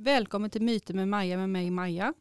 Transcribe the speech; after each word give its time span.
Välkommen 0.00 0.50
till 0.50 0.62
Myter 0.62 0.94
med 0.94 1.08
Maja 1.08 1.36
med 1.36 1.50
mig 1.50 1.70
Maja. 1.70 2.14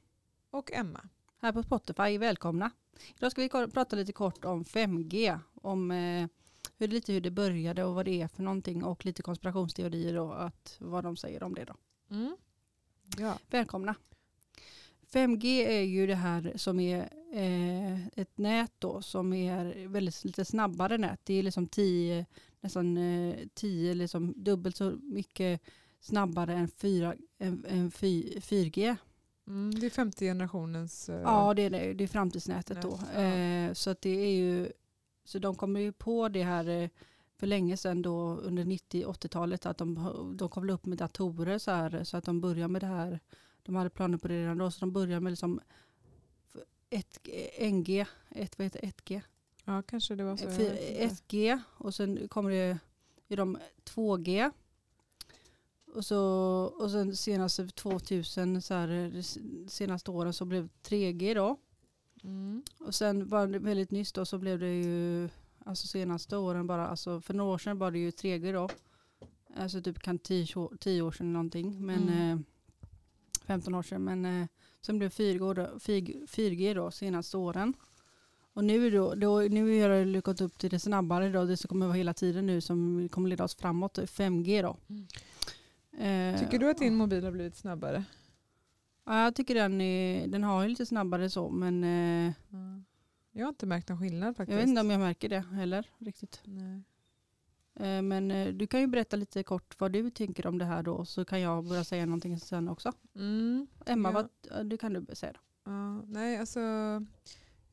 Och 0.50 0.72
Emma. 0.74 1.10
Här 1.42 1.52
på 1.52 1.64
Spotify, 1.64 2.18
välkomna. 2.18 2.72
Idag 3.18 3.32
ska 3.32 3.42
vi 3.42 3.50
prata 3.50 3.96
lite 3.96 4.14
kort 4.14 4.46
om 4.46 4.64
5G. 4.64 5.40
Om 5.54 5.92
eh, 5.92 6.28
hur, 6.78 6.88
lite 6.88 7.14
hur 7.14 7.22
det 7.22 7.32
började 7.32 7.84
och 7.84 7.96
vad 7.96 8.06
det 8.06 8.22
är 8.22 8.28
för 8.28 8.44
någonting 8.44 8.84
och 8.84 9.06
lite 9.06 9.22
konspirationsteorier 9.22 10.18
och 10.18 10.44
att, 10.44 10.78
vad 10.80 11.04
de 11.04 11.18
säger 11.18 11.44
om 11.44 11.54
det 11.54 11.66
då. 11.66 11.76
Mm. 12.10 12.38
Ja. 13.18 13.40
Välkomna. 13.50 13.96
5G 15.14 15.68
är 15.68 15.82
ju 15.82 16.08
det 16.08 16.16
här 16.16 16.54
som 16.56 16.80
är 16.80 17.10
eh, 17.34 18.08
ett 18.08 18.38
nät 18.38 18.74
då 18.80 19.02
som 19.02 19.34
är 19.34 19.88
väldigt 19.88 20.24
lite 20.24 20.46
snabbare 20.46 20.98
nät. 20.98 21.20
Det 21.24 21.34
är 21.34 21.44
liksom 21.44 21.68
10, 21.68 22.26
nästan 22.62 22.98
eh, 22.98 23.36
10 23.54 23.94
liksom 23.94 24.34
dubbelt 24.44 24.78
så 24.78 24.92
mycket 25.02 25.62
snabbare 26.00 26.54
än, 26.54 26.68
4, 26.68 27.16
än, 27.40 27.66
än 27.68 27.92
4G. 27.92 28.96
Mm, 29.48 29.80
det 29.80 29.86
är 29.86 29.90
femte 29.90 30.26
generationens... 30.26 31.10
eh, 31.10 31.22
Ja, 31.22 31.54
det 31.54 31.62
är 31.62 31.70
det. 31.70 31.94
Det 31.94 32.04
är 32.04 32.08
framtidsnätet 32.08 32.82
då. 32.82 33.00
Ja. 33.16 33.22
Eh, 33.22 33.74
så 33.74 33.90
att 33.90 34.02
det 34.02 34.10
är 34.10 34.32
ju, 34.36 34.72
så 35.26 35.40
de 35.40 35.56
kommer 35.56 35.80
ju 35.80 35.92
på 35.92 36.30
det 36.30 36.44
här 36.44 36.68
eh, 36.68 36.90
för 37.36 37.48
länge 37.48 37.78
sedan 37.78 38.02
då 38.02 38.36
under 38.36 38.64
90-80-talet 38.66 39.66
att 39.66 39.78
de, 39.78 40.34
de 40.38 40.50
kom 40.50 40.70
upp 40.70 40.86
med 40.86 40.98
datorer 40.98 41.58
så 41.58 41.72
här 41.72 42.04
så 42.04 42.18
att 42.18 42.24
de 42.24 42.42
börjar 42.42 42.68
med 42.68 42.82
det 42.82 42.88
här. 42.88 43.20
De 43.64 43.76
hade 43.76 43.90
planer 43.90 44.18
på 44.18 44.28
det 44.28 44.42
redan 44.42 44.58
då 44.58 44.72
så 44.72 44.80
de 44.80 44.92
börjar 44.92 45.20
med 45.20 45.32
liksom 45.32 45.60
ett, 46.90 47.28
NG, 47.62 48.06
ett, 48.30 48.58
vad 48.58 48.66
heter 48.66 48.82
det? 48.82 48.88
1G, 48.88 49.22
ja, 49.66 49.82
kanske 49.82 50.16
det 50.16 50.24
var 50.24 50.38
så. 50.38 50.44
jag 50.46 50.56
Fy- 50.58 50.64
vet 50.70 51.02
inte. 51.02 51.16
1G 51.16 51.60
och 51.78 51.96
sen 51.96 52.28
kommer 52.28 52.50
det 52.50 52.78
i 53.28 53.36
de 53.36 53.58
2G. 53.86 54.52
Och, 55.98 56.06
så, 56.06 56.20
och 56.80 56.92
sen 56.92 57.16
senaste 57.16 57.68
2000, 57.68 58.62
så 58.62 58.74
här, 58.74 59.22
senaste 59.70 60.12
åren 60.12 60.34
så 60.34 60.46
blev 60.46 60.64
det 60.68 60.90
3G 60.96 61.36
då. 61.36 61.58
Mm. 62.24 62.64
Och 62.80 62.96
sen 62.96 63.28
var 63.28 63.48
det 63.48 63.60
väldigt 63.60 63.92
nyss 63.92 64.12
då 64.12 64.26
så 64.26 64.38
blev 64.38 64.60
det 64.60 64.76
ju, 64.76 65.30
alltså 65.66 65.88
senaste 65.88 66.38
åren 66.38 66.68
bara, 66.68 66.88
alltså 66.88 67.22
för 67.22 67.34
några 67.34 67.54
år 67.54 67.58
sedan 67.58 67.78
var 67.78 67.92
det 67.92 68.00
ju 68.00 68.10
3G 68.12 68.54
då. 68.54 68.70
Alltså 69.56 69.82
typ 69.82 70.00
kan 70.00 70.20
10 70.20 70.56
år, 70.56 70.78
10 70.80 71.02
år 71.02 71.12
sedan 71.12 71.34
någonting, 71.34 71.86
men 71.86 72.04
Mm. 72.04 72.32
eh, 72.32 72.40
15 73.46 73.76
år 73.76 73.84
sedan. 73.84 74.04
Men 74.04 74.26
eh, 74.26 74.48
sen 74.82 74.98
blev 75.00 75.10
4G 75.10 75.54
då, 75.54 75.78
4G 76.28 76.74
då 76.74 76.92
senaste 76.92 77.38
åren. 77.38 77.74
Och 78.54 78.64
nu, 78.64 78.90
då, 78.90 79.16
då, 79.16 79.40
nu 79.40 79.82
har 79.82 79.90
det 79.90 80.22
gått 80.22 80.42
upp 80.42 80.58
till 80.58 80.70
det 80.70 80.80
snabbare 80.80 81.30
då, 81.30 81.46
det 81.46 81.58
som 81.58 81.68
kommer 81.68 81.86
vara 81.88 81.98
hela 81.98 82.14
tiden 82.14 82.46
nu 82.46 82.62
som 82.62 83.10
kommer 83.10 83.30
leda 83.30 83.44
oss 83.44 83.56
framåt, 83.56 83.98
5G 83.98 84.62
då. 84.62 84.78
Mm. 84.90 85.08
Tycker 86.52 86.60
du 86.66 86.70
att 86.70 86.78
din 86.78 86.96
mobil 86.96 87.24
har 87.24 87.32
blivit 87.32 87.56
snabbare? 87.56 88.04
Ja, 89.06 89.24
jag 89.24 89.36
tycker 89.36 89.56
den, 89.56 89.82
är, 89.82 90.28
den 90.28 90.44
har 90.44 90.64
ju 90.64 90.70
lite 90.70 90.86
snabbare 90.86 91.30
så, 91.30 91.50
men 91.50 91.84
Mm. 91.84 92.86
Jag 93.32 93.46
har 93.46 93.50
inte 93.50 93.66
märkt 93.66 93.90
någon 93.90 94.00
skillnad 94.00 94.38
faktiskt. 94.38 94.52
jag 94.52 94.58
vet 94.60 94.68
inte 94.68 94.82
om 94.82 94.90
jag 94.90 95.00
märker 95.00 95.30
det 95.30 95.40
heller 95.40 95.90
riktigt. 95.98 96.42
Nej. 96.44 96.84
Eh, 97.76 98.02
Men 98.02 98.32
eh, 98.32 98.54
du 98.54 98.68
kan 98.68 98.80
ju 98.80 98.88
berätta 98.88 99.16
lite 99.16 99.44
kort 99.44 99.80
vad 99.80 99.92
du 99.92 100.10
tänker 100.10 100.48
om 100.48 100.58
det 100.58 100.66
här 100.66 100.84
då 100.84 101.06
så 101.06 101.26
kan 101.26 101.42
jag 101.42 101.66
börja 101.68 101.84
säga 101.84 102.06
någonting 102.06 102.40
sen 102.40 102.70
också. 102.70 102.92
Mm. 103.16 103.68
Emma, 103.86 104.10
Ja. 104.12 104.28
vad, 104.54 104.66
du 104.68 104.78
kan 104.78 104.94
du 104.94 105.16
säga 105.16 105.34
då. 105.34 105.40
Ja, 105.72 106.02
nej, 106.02 106.38
alltså, 106.38 106.60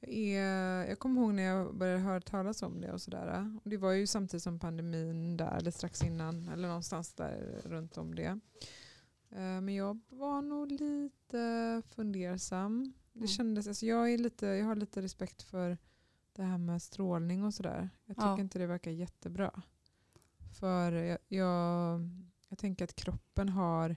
är, 0.09 0.87
jag 0.89 0.99
kommer 0.99 1.21
ihåg 1.21 1.35
när 1.35 1.43
jag 1.43 1.75
började 1.77 2.01
höra 2.01 2.21
talas 2.21 2.63
om 2.63 2.81
det 2.81 2.93
och 2.93 3.01
sådär. 3.03 3.59
Och 3.65 3.71
det 3.71 3.77
var 3.77 3.93
ju 3.93 4.07
samtidigt 4.07 4.43
som 4.43 4.59
pandemin 4.59 5.37
där, 5.37 5.57
eller 5.57 5.71
strax 5.71 6.03
innan, 6.03 6.49
eller 6.49 6.69
någonstans 6.69 7.13
där 7.15 7.61
runt 7.65 7.97
om 7.99 8.15
det. 8.15 8.39
Eh, 9.31 9.61
Men 9.61 9.75
jag 9.75 10.01
var 10.09 10.43
nog 10.43 10.73
lite 10.73 11.83
fundersam. 11.95 12.93
Det 13.13 13.19
Mm. 13.19 13.29
kändes, 13.29 13.69
alltså 13.69 13.87
jag, 13.87 14.13
är 14.13 14.19
lite, 14.19 14.47
jag 14.47 14.67
har 14.67 14.75
lite 14.77 15.03
respekt 15.03 15.43
för 15.43 15.79
det 16.33 16.43
här 16.43 16.59
med 16.59 16.83
strålning 16.83 17.45
och 17.45 17.55
sådär. 17.55 17.91
Jag 18.05 18.17
tycker 18.17 18.29
Ja. 18.29 18.41
inte 18.41 18.59
det 18.59 18.67
verkar 18.67 18.91
jättebra. 18.91 19.63
För 20.61 20.93
jag, 20.93 21.19
jag, 21.29 22.01
jag 22.49 22.59
tänker 22.59 22.85
att 22.85 22.97
kroppen 22.97 23.49
har 23.49 23.97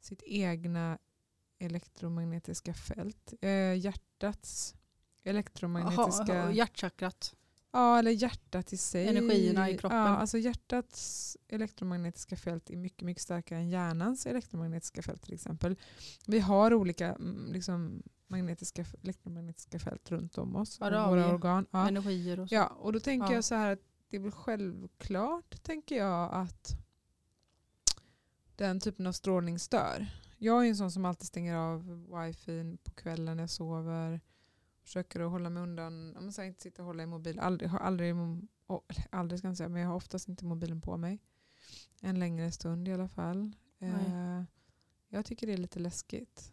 sitt 0.00 0.22
egna 0.26 0.98
elektromagnetiska 1.58 2.74
fält. 2.74 3.34
Eh, 3.40 3.74
hjärtats 3.74 4.74
elektromagnetiska... 5.28 6.34
Jaha, 6.34 6.52
hjärtchakrat. 6.52 7.34
Ja, 7.72 7.98
eller 7.98 8.10
hjärtat 8.10 8.72
i 8.72 8.76
sig. 8.76 9.08
Energierna 9.08 9.70
i 9.70 9.78
kroppen. 9.78 9.98
Ja, 9.98 10.08
alltså 10.08 10.38
hjärtats 10.38 11.36
elektromagnetiska 11.48 12.36
fält 12.36 12.70
är 12.70 12.76
mycket, 12.76 13.02
mycket 13.02 13.22
starkare 13.22 13.58
än 13.58 13.68
hjärnans 13.68 14.26
elektromagnetiska 14.26 15.02
fält 15.02 15.22
till 15.22 15.34
exempel. 15.34 15.76
Vi 16.26 16.40
har 16.40 16.74
olika 16.74 17.06
mm, 17.14 17.52
liksom, 17.52 18.02
magnetiska, 18.26 18.84
elektromagnetiska 19.02 19.78
fält 19.78 20.10
runt 20.10 20.38
om 20.38 20.56
oss. 20.56 20.80
Våra 20.80 21.14
vi. 21.14 21.24
organ. 21.24 21.66
Ja. 21.70 21.88
Energier 21.88 22.40
och 22.40 22.48
så. 22.48 22.54
Ja, 22.54 22.66
och 22.66 22.92
då 22.92 23.00
tänker 23.00 23.28
Ja. 23.28 23.34
jag 23.34 23.44
så 23.44 23.54
här 23.54 23.72
att 23.72 23.80
det 24.10 24.16
är 24.16 24.20
väl 24.20 24.32
självklart, 24.32 25.62
tänker 25.62 25.96
jag, 25.96 26.30
att 26.32 26.78
den 28.56 28.80
typen 28.80 29.06
av 29.06 29.12
strålning 29.12 29.58
stör. 29.58 30.06
Jag 30.38 30.64
är 30.64 30.68
en 30.68 30.76
sån 30.76 30.90
som 30.90 31.04
alltid 31.04 31.26
stänger 31.26 31.56
av 31.56 32.06
wifi 32.16 32.76
på 32.84 32.90
kvällen 32.90 33.36
när 33.36 33.42
jag 33.42 33.50
sover. 33.50 34.20
Försöker 34.88 35.20
att 35.20 35.30
hålla 35.30 35.50
mig 35.50 35.62
undan, 35.62 36.16
om 36.16 36.22
man 36.24 36.32
säger 36.32 36.48
inte 36.48 36.62
sitta 36.62 36.82
och 36.82 36.86
hålla 36.86 37.02
i 37.02 37.06
mobil. 37.06 37.38
Aldrig, 37.40 37.70
har 37.70 37.78
aldrig, 37.78 38.14
aldrig 39.10 39.38
ska 39.38 39.48
jag 39.48 39.56
säga, 39.56 39.68
men 39.68 39.82
jag 39.82 39.88
har 39.88 39.94
oftast 39.96 40.28
inte 40.28 40.44
mobilen 40.44 40.80
på 40.80 40.96
mig. 40.96 41.18
En 42.00 42.18
längre 42.18 42.52
stund 42.52 42.88
i 42.88 42.92
alla 42.92 43.08
fall. 43.08 43.52
Eh, 43.78 44.42
jag 45.08 45.24
tycker 45.24 45.46
det 45.46 45.52
är 45.52 45.56
lite 45.56 45.78
läskigt. 45.78 46.52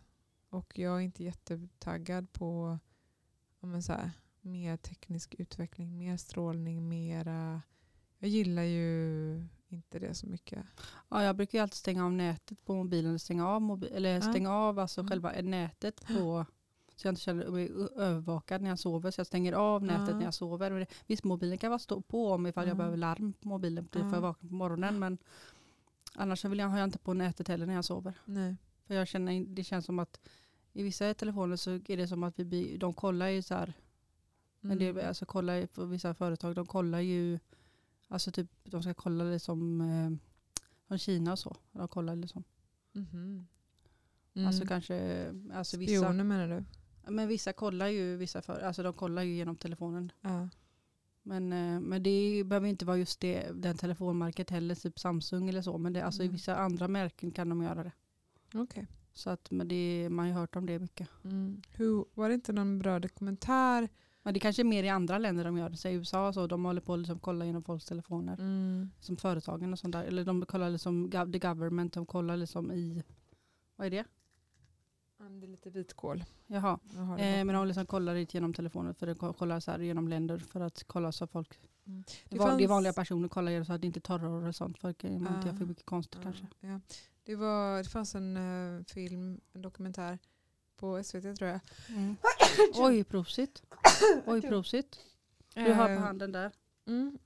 Och 0.50 0.79
jag 0.79 0.96
är 0.96 1.00
inte 1.00 1.23
jättetaggad 1.23 2.34
på 2.34 2.79
ja, 3.59 3.68
men 3.68 3.84
så 3.84 3.94
här, 3.94 4.12
mer 4.41 4.78
teknisk 4.78 5.35
utveckling, 5.38 5.97
mer 5.97 6.17
strålning, 6.17 6.88
mera... 6.88 7.62
Jag 8.19 8.29
gillar 8.29 8.63
ju 8.63 9.47
inte 9.67 10.00
det 10.00 10.13
så 10.13 10.28
mycket. 10.28 10.66
Ja, 11.09 11.23
jag 11.23 11.35
brukar 11.35 11.57
ju 11.57 11.62
alltid 11.63 11.75
stänga 11.78 12.06
av 12.06 12.12
nätet 12.13 12.66
på 12.66 12.75
mobilen. 12.75 13.19
Stänga 13.19 13.47
av, 13.47 13.62
mobi- 13.62 13.94
eller 13.96 14.16
Ja. 14.16 14.22
stänga 14.22 14.52
av 14.52 14.79
alltså 14.79 15.02
Mm. 15.02 15.09
själva 15.09 15.31
nätet 15.41 16.07
på 16.07 16.46
så 16.95 17.07
jag 17.07 17.11
inte 17.11 17.22
känner 17.22 17.47
mig 17.51 17.72
övervakad 17.95 18.61
när 18.61 18.69
jag 18.69 18.79
sover. 18.79 19.11
Så 19.11 19.19
jag 19.19 19.28
stänger 19.28 19.53
av 19.53 19.83
nätet 19.83 20.07
Ja. 20.09 20.16
när 20.17 20.23
jag 20.23 20.33
sover. 20.33 20.72
Men 20.72 20.85
Visst, 21.07 21.23
mobilen 21.23 21.57
kan 21.57 21.69
vara 21.72 21.79
stå 21.79 22.01
på 22.01 22.31
om 22.31 22.47
ifall 22.47 22.67
jag 22.67 22.73
Ja. 22.73 22.78
behöver 22.78 22.97
larm 22.97 23.33
på 23.33 23.47
mobilen 23.47 23.88
för 23.91 24.00
att 24.00 24.11
jag 24.13 24.22
vaknar 24.22 24.50
på 24.50 24.56
morgonen. 24.56 25.00
Men 25.00 25.17
annars 26.16 26.45
vill 26.45 26.59
jag, 26.59 26.67
har 26.67 26.78
jag 26.78 26.88
inte 26.88 27.00
på 27.00 27.13
nätet 27.13 27.47
heller 27.47 27.66
när 27.66 27.73
jag 27.73 27.85
sover. 27.85 28.13
Nej. 28.25 28.55
För 28.88 28.95
jag 28.95 29.07
känner, 29.07 29.45
det 29.45 29.63
känns 29.63 29.85
som 29.85 30.00
att 30.00 30.19
i 30.73 30.84
vissa 30.84 31.13
telefoner 31.13 31.55
så 31.55 31.72
är 31.72 31.97
det 31.97 32.07
som 32.07 32.23
att 32.23 32.39
vi, 32.39 32.78
de 32.78 32.94
kollar 32.94 33.28
ju 33.28 33.41
så 33.41 33.53
här. 33.53 33.73
Men 34.59 34.78
det, 34.78 34.88
Mm. 34.89 35.03
är- 35.03 35.07
alltså 35.07 35.25
kollar 35.25 35.53
ju 35.53 35.67
på 35.67 35.85
vissa 35.85 36.13
företag, 36.13 36.55
de 36.55 36.66
kollar 36.66 37.00
ju, 37.00 37.39
alltså 38.07 38.31
typ 38.31 38.47
de 38.63 38.84
ska 38.84 38.94
kolla 38.94 39.23
liksom 39.23 39.81
eh, 39.81 40.11
från 40.88 40.97
Kina 40.97 41.31
och 41.31 41.39
så. 41.39 41.55
De 41.72 41.88
kollar 41.88 42.16
liksom. 42.16 42.44
Mhm. 42.91 43.47
Alltså 44.35 44.61
Mm. 44.61 44.67
kanske, 44.67 45.25
alltså 45.53 45.78
vissa, 45.78 46.01
Spioner 46.01 46.23
menar 46.23 46.47
du? 46.47 46.63
Men 47.09 47.27
vissa 47.27 47.53
kollar 47.53 47.88
ju, 47.88 48.16
vissa 48.17 48.41
för, 48.41 48.59
alltså 48.61 48.83
de 48.83 48.93
kollar 48.93 49.23
ju 49.23 49.35
genom 49.35 49.55
telefonen. 49.55 50.11
Ja. 50.21 50.49
Men, 51.23 51.53
eh, 51.53 51.79
men 51.79 52.03
det 52.03 52.43
behöver 52.45 52.67
inte 52.67 52.85
vara 52.85 52.97
just 52.97 53.19
det, 53.19 53.47
den 53.53 53.77
telefonmärket 53.77 54.49
heller, 54.49 54.75
typ 54.75 54.99
Samsung 54.99 55.49
eller 55.49 55.61
så. 55.61 55.77
Men 55.77 55.93
det, 55.93 56.01
alltså 56.05 56.23
i 56.23 56.25
Mm. 56.25 56.33
vissa 56.33 56.55
andra 56.55 56.88
märken 56.88 57.31
kan 57.31 57.49
de 57.49 57.61
göra 57.63 57.83
det. 57.83 57.91
Okej. 58.53 58.88
Så 59.13 59.29
att, 59.29 59.51
men 59.51 59.67
det, 59.67 60.07
man 60.11 60.19
har 60.25 60.27
ju 60.27 60.33
hört 60.33 60.55
om 60.55 60.66
det 60.66 60.79
mycket. 60.79 61.09
Mm. 61.23 61.61
Hur, 61.69 62.05
var 62.13 62.29
det 62.29 62.35
inte 62.35 62.53
någon 62.53 62.79
bra 62.79 62.99
dokumentär? 62.99 63.89
Men 64.23 64.33
det 64.33 64.39
kanske 64.39 64.61
är 64.61 64.63
mer 64.63 64.83
i 64.83 64.89
andra 64.89 65.17
länder 65.17 65.43
de 65.43 65.57
gör 65.57 65.69
det. 65.69 65.77
Så 65.77 65.87
i 65.87 65.93
USA 65.93 66.33
så, 66.33 66.47
de 66.47 66.66
håller 66.66 66.81
på 66.81 66.93
att 66.93 66.99
liksom 66.99 67.19
kolla 67.19 67.45
genom 67.45 67.63
folks 67.63 67.85
telefoner. 67.85 68.33
Mm. 68.39 68.91
Som 68.99 69.17
företagen 69.17 69.73
och 69.73 69.79
sånt 69.79 69.93
där. 69.93 70.03
Eller 70.03 70.25
de 70.25 70.45
kollar 70.45 70.69
liksom, 70.69 71.11
the 71.11 71.39
government, 71.39 71.93
de 71.93 72.05
kollar 72.05 72.37
liksom 72.37 72.72
i, 72.72 73.03
vad 73.75 73.87
är 73.87 73.91
det? 73.91 74.05
Det 75.29 75.45
är 75.45 75.47
lite 75.47 75.69
vitkål. 75.69 76.23
Jaha. 76.47 76.79
Jag 76.95 77.01
har 77.01 77.17
det 77.17 77.23
Eh, 77.23 77.45
men 77.45 77.55
de 77.55 77.67
liksom 77.67 77.85
kollar 77.85 78.13
det 78.16 78.33
genom 78.33 78.53
telefonen 78.53 78.95
för 78.95 79.07
att 79.07 79.17
ko- 79.19 79.33
kolla 79.33 79.61
så 79.61 79.72
här 79.72 79.79
genom 79.79 80.07
länder 80.07 80.37
för 80.37 80.59
att 80.59 80.83
kolla 80.87 81.11
så 81.11 81.27
folk, 81.27 81.59
Mm. 81.87 82.03
det, 82.07 82.13
Det 82.29 82.37
var, 82.39 82.45
det 82.45 82.51
fanns- 82.51 82.69
vanliga 82.69 82.93
personer 82.93 83.27
kollar 83.27 83.63
så 83.63 83.73
att 83.73 83.81
det 83.81 83.87
inte 83.87 83.99
är 83.99 84.01
terror 84.01 84.47
och 84.47 84.55
sånt. 84.55 84.77
Att 84.77 85.03
man 85.03 85.11
inte 85.13 85.47
gör 85.47 85.55
för 85.55 85.63
Ah. 85.63 85.67
mycket 85.67 85.85
konstigt 85.85 86.16
Ja, 86.16 86.23
kanske. 86.23 86.47
Ja. 86.59 86.79
Det, 87.23 87.35
var, 87.35 87.77
det 87.77 87.89
fanns 87.89 88.16
en 88.16 88.37
eh, 88.77 88.83
film, 88.85 89.41
en 89.53 89.61
dokumentär 89.61 90.19
på 90.77 91.03
SVT 91.03 91.35
tror 91.37 91.49
jag. 91.49 91.59
Mm. 91.89 92.16
Oj, 92.75 93.03
prosit. 93.03 93.63
Oj, 94.25 94.41
prosit. 94.41 94.99
Du 95.53 95.73
har 95.73 95.85
på 95.85 95.91
Eh, 95.91 95.99
handen 95.99 96.31
där. 96.31 96.51
Mm. 96.87 97.17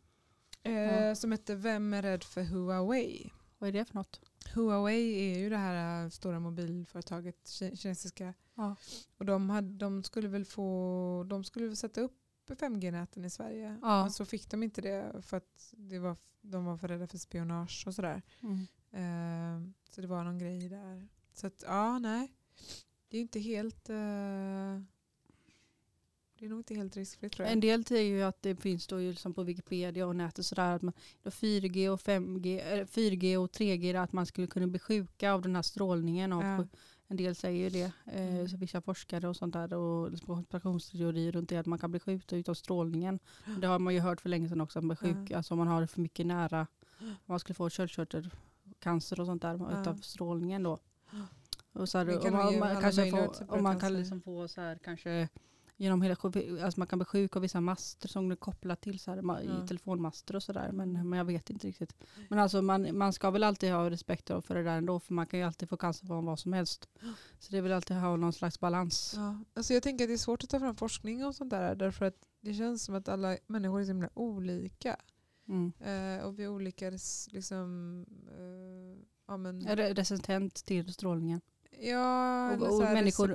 Eh, 0.63 0.73
Ja. 0.73 1.15
Som 1.15 1.31
hette 1.31 1.55
Vem 1.55 1.93
är 1.93 2.01
rädd 2.01 2.23
för 2.23 2.43
Huawei? 2.43 3.31
Vad 3.57 3.67
är 3.67 3.71
det 3.71 3.85
för 3.85 3.95
något? 3.95 4.21
Huawei 4.53 5.31
är 5.33 5.39
ju 5.39 5.49
det 5.49 5.57
här 5.57 6.03
äh, 6.03 6.09
stora 6.09 6.39
mobilföretaget, 6.39 7.35
ki- 7.45 7.75
kinesiska. 7.75 8.33
Ja. 8.55 8.75
Och 9.17 9.25
de, 9.25 9.49
hade, 9.49 9.73
de 9.77 10.03
skulle 10.03 10.27
väl 10.27 10.45
få, 10.45 11.25
de 11.29 11.43
skulle 11.43 11.67
väl 11.67 11.75
sätta 11.77 12.01
upp 12.01 12.15
5G-näten 12.47 13.25
i 13.25 13.29
Sverige. 13.29 13.77
Ja. 13.81 14.01
Men 14.01 14.11
så 14.11 14.25
fick 14.25 14.49
de 14.51 14.63
inte 14.63 14.81
det 14.81 15.21
för 15.21 15.37
att 15.37 15.73
det 15.77 15.99
var, 15.99 16.17
de 16.41 16.65
var 16.65 16.77
för 16.77 16.87
rädda 16.87 17.07
för 17.07 17.17
spionage 17.17 17.83
och 17.87 17.95
sådär. 17.95 18.21
Mm. 18.41 18.57
Eh, 18.91 19.71
så 19.89 20.01
det 20.01 20.07
var 20.07 20.23
någon 20.23 20.39
grej 20.39 20.69
där. 20.69 21.07
Så 21.33 21.47
att, 21.47 21.63
ja, 21.67 21.99
nej. 21.99 22.33
Det 23.09 23.17
är 23.17 23.21
inte 23.21 23.39
helt... 23.39 23.89
eh, 23.89 24.81
det 26.39 26.45
är 26.45 26.49
nog 26.49 26.59
inte 26.59 26.75
helt 26.75 26.97
riskfritt 26.97 27.31
tror 27.33 27.45
jag. 27.45 27.53
En 27.53 27.59
del 27.59 27.85
säger 27.85 28.15
ju 28.15 28.23
att 28.23 28.41
det 28.41 28.55
finns 28.55 28.87
då 28.87 29.01
ju 29.01 29.09
liksom 29.09 29.33
på 29.33 29.43
Wikipedia 29.43 30.07
och 30.07 30.15
nätet 30.15 30.45
sådär 30.45 30.75
att 30.75 30.81
man, 30.81 30.93
då 31.23 31.29
4G 31.29 31.89
och 31.89 31.99
5G, 31.99 32.61
eller 32.61 32.85
4G 32.85 33.37
och 33.37 33.51
3G 33.51 34.03
att 34.03 34.13
man 34.13 34.25
skulle 34.25 34.47
kunna 34.47 34.67
bli 34.67 34.79
sjuka 34.79 35.33
av 35.33 35.41
den 35.41 35.55
här 35.55 35.61
strålningen. 35.61 36.33
Och 36.33 36.43
Ja. 36.43 36.65
En 37.11 37.17
del 37.17 37.35
säger 37.35 37.63
ju 37.63 37.69
det, 37.69 37.91
eh, 38.13 38.33
Mm. 38.33 38.49
så 38.49 38.57
vissa 38.57 38.81
forskare 38.81 39.27
och 39.27 39.35
sånt 39.35 39.53
där 39.53 39.73
och 39.73 40.11
liksom 40.11 40.35
konspirationsteorier 40.35 41.31
runt 41.31 41.49
det 41.49 41.57
att 41.57 41.65
man 41.65 41.79
kan 41.79 41.91
bli 41.91 41.99
sjuk 41.99 42.33
utav 42.33 42.53
strålningen. 42.53 43.19
Det 43.61 43.67
har 43.67 43.79
man 43.79 43.93
ju 43.93 43.99
hört 43.99 44.21
för 44.21 44.29
länge 44.29 44.49
sedan 44.49 44.61
också, 44.61 44.79
att 44.79 44.85
man 44.85 44.97
blir 45.01 45.13
sjuk, 45.13 45.31
Ja. 45.31 45.37
alltså 45.37 45.53
om 45.53 45.57
man 45.57 45.67
har 45.67 45.81
det 45.81 45.87
för 45.87 46.01
mycket 46.01 46.25
nära, 46.25 46.67
om 46.99 47.15
man 47.25 47.39
skulle 47.39 47.55
få 47.55 47.69
köldkörtelcancer 47.69 49.19
och 49.19 49.25
sånt 49.25 49.41
där 49.41 49.57
Ja. 49.71 49.81
utav 49.81 49.95
strålningen 49.95 50.63
då. 50.63 50.77
Och 51.73 51.89
så 51.89 51.97
här, 51.97 52.27
om 52.27 52.33
man, 52.33 52.59
man, 52.59 52.81
kanske 52.81 53.01
möjliga 53.01 53.25
få, 53.27 53.33
typer 53.33 53.45
av 53.53 53.57
om 53.57 53.63
man 53.63 53.79
kan 53.79 53.93
liksom 53.93 54.21
få 54.21 54.47
så 54.47 54.61
här 54.61 54.77
kanske 54.83 55.29
genom 55.79 56.01
hela 56.01 56.15
alltså 56.23 56.79
man 56.79 56.87
kan 56.87 56.99
bli 56.99 57.05
sjuk 57.05 57.35
av 57.35 57.41
vissa 57.41 57.61
master 57.61 58.07
som 58.07 58.31
är 58.31 58.35
kopplat 58.35 58.81
till 58.81 58.99
så 58.99 59.11
här, 59.11 59.23
Ja. 59.23 59.63
i 59.63 59.67
telefonmaster 59.67 60.35
och 60.35 60.43
sådär 60.43 60.71
men, 60.71 61.09
men 61.09 61.17
jag 61.17 61.25
vet 61.25 61.49
inte 61.49 61.67
riktigt. 61.67 61.95
Men 62.29 62.39
alltså 62.39 62.61
man, 62.61 62.97
man 62.97 63.13
ska 63.13 63.31
väl 63.31 63.43
alltid 63.43 63.71
ha 63.71 63.89
respekt 63.89 64.27
för 64.27 64.55
det 64.55 64.63
där 64.63 64.77
ändå 64.77 64.99
för 64.99 65.13
man 65.13 65.25
kan 65.25 65.39
ju 65.39 65.45
alltid 65.45 65.69
få 65.69 65.77
cancer 65.77 66.05
från 66.05 66.25
vad 66.25 66.39
som 66.39 66.53
helst. 66.53 66.89
Så 67.39 67.51
det 67.51 67.57
är 67.57 67.61
väl 67.61 67.71
alltid 67.71 67.97
att 67.97 68.03
ha 68.03 68.15
någon 68.15 68.33
slags 68.33 68.59
balans. 68.59 69.13
Ja. 69.15 69.39
Alltså 69.53 69.73
jag 69.73 69.83
tänker 69.83 70.03
att 70.05 70.09
det 70.09 70.13
är 70.13 70.17
svårt 70.17 70.43
att 70.43 70.49
ta 70.49 70.59
fram 70.59 70.75
forskning 70.75 71.25
och 71.25 71.35
sånt 71.35 71.49
där 71.49 71.75
därför 71.75 72.05
att 72.05 72.17
det 72.41 72.53
känns 72.53 72.83
som 72.83 72.95
att 72.95 73.07
alla 73.07 73.37
människor 73.47 73.79
är 73.79 73.83
så 73.83 73.89
himla 73.89 74.09
olika. 74.13 74.97
Mm. 75.47 75.71
Eh, 75.79 76.25
och 76.25 76.39
vi 76.39 76.45
har 76.45 76.53
olika 76.53 76.89
liksom, 77.29 78.05
eh, 78.37 79.05
ja, 79.27 79.37
men, 79.37 79.67
Är 79.67 79.75
resistent 79.95 80.65
till 80.65 80.93
strålningen? 80.93 81.41
Ja, 81.81 82.51
Och, 82.55 82.73
och 82.75 82.79
människor 82.81 83.31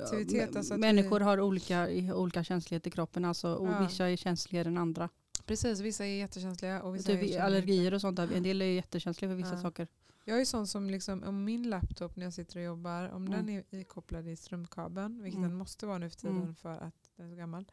Alltså 0.56 0.76
människor 0.76 1.18
vi, 1.18 1.24
har 1.24 1.40
olika, 1.40 1.88
olika 2.14 2.44
känslighet 2.44 2.86
i 2.86 2.90
kroppen. 2.90 3.24
Alltså, 3.24 3.48
Ja. 3.70 3.80
vissa 3.88 4.10
är 4.10 4.16
känsligare 4.16 4.68
än 4.68 4.78
andra. 4.78 5.08
precis, 5.46 5.80
vissa 5.80 6.06
är 6.06 6.18
jättekänsliga 6.18 6.82
och 6.82 6.94
vissa 6.96 7.12
Typ 7.12 7.40
allergier 7.40 7.94
och 7.94 8.00
sånt. 8.00 8.18
En 8.18 8.42
del 8.42 8.62
är 8.62 8.66
jättekänsliga 8.66 9.30
för 9.30 9.36
vissa 9.36 9.54
Ja. 9.54 9.60
saker. 9.62 9.88
Jag 10.24 10.40
är 10.40 10.44
sån 10.44 10.66
som 10.66 10.90
liksom, 10.90 11.22
om 11.22 11.44
min 11.44 11.70
laptop 11.70 12.16
när 12.16 12.24
jag 12.26 12.32
sitter 12.32 12.56
och 12.58 12.64
jobbar, 12.64 13.08
om 13.08 13.26
Mm. 13.26 13.46
den 13.46 13.48
är 13.56 13.64
ikopplad 13.80 14.28
i 14.28 14.36
strömkabeln, 14.36 15.22
vilket 15.22 15.38
Mm. 15.38 15.50
den 15.50 15.58
måste 15.58 15.86
vara 15.86 15.98
nu 15.98 16.10
för 16.10 16.16
tiden 16.16 16.36
Mm. 16.42 16.54
för 16.54 16.72
att 16.78 17.10
den 17.16 17.26
är 17.26 17.30
så 17.30 17.36
gammal. 17.36 17.64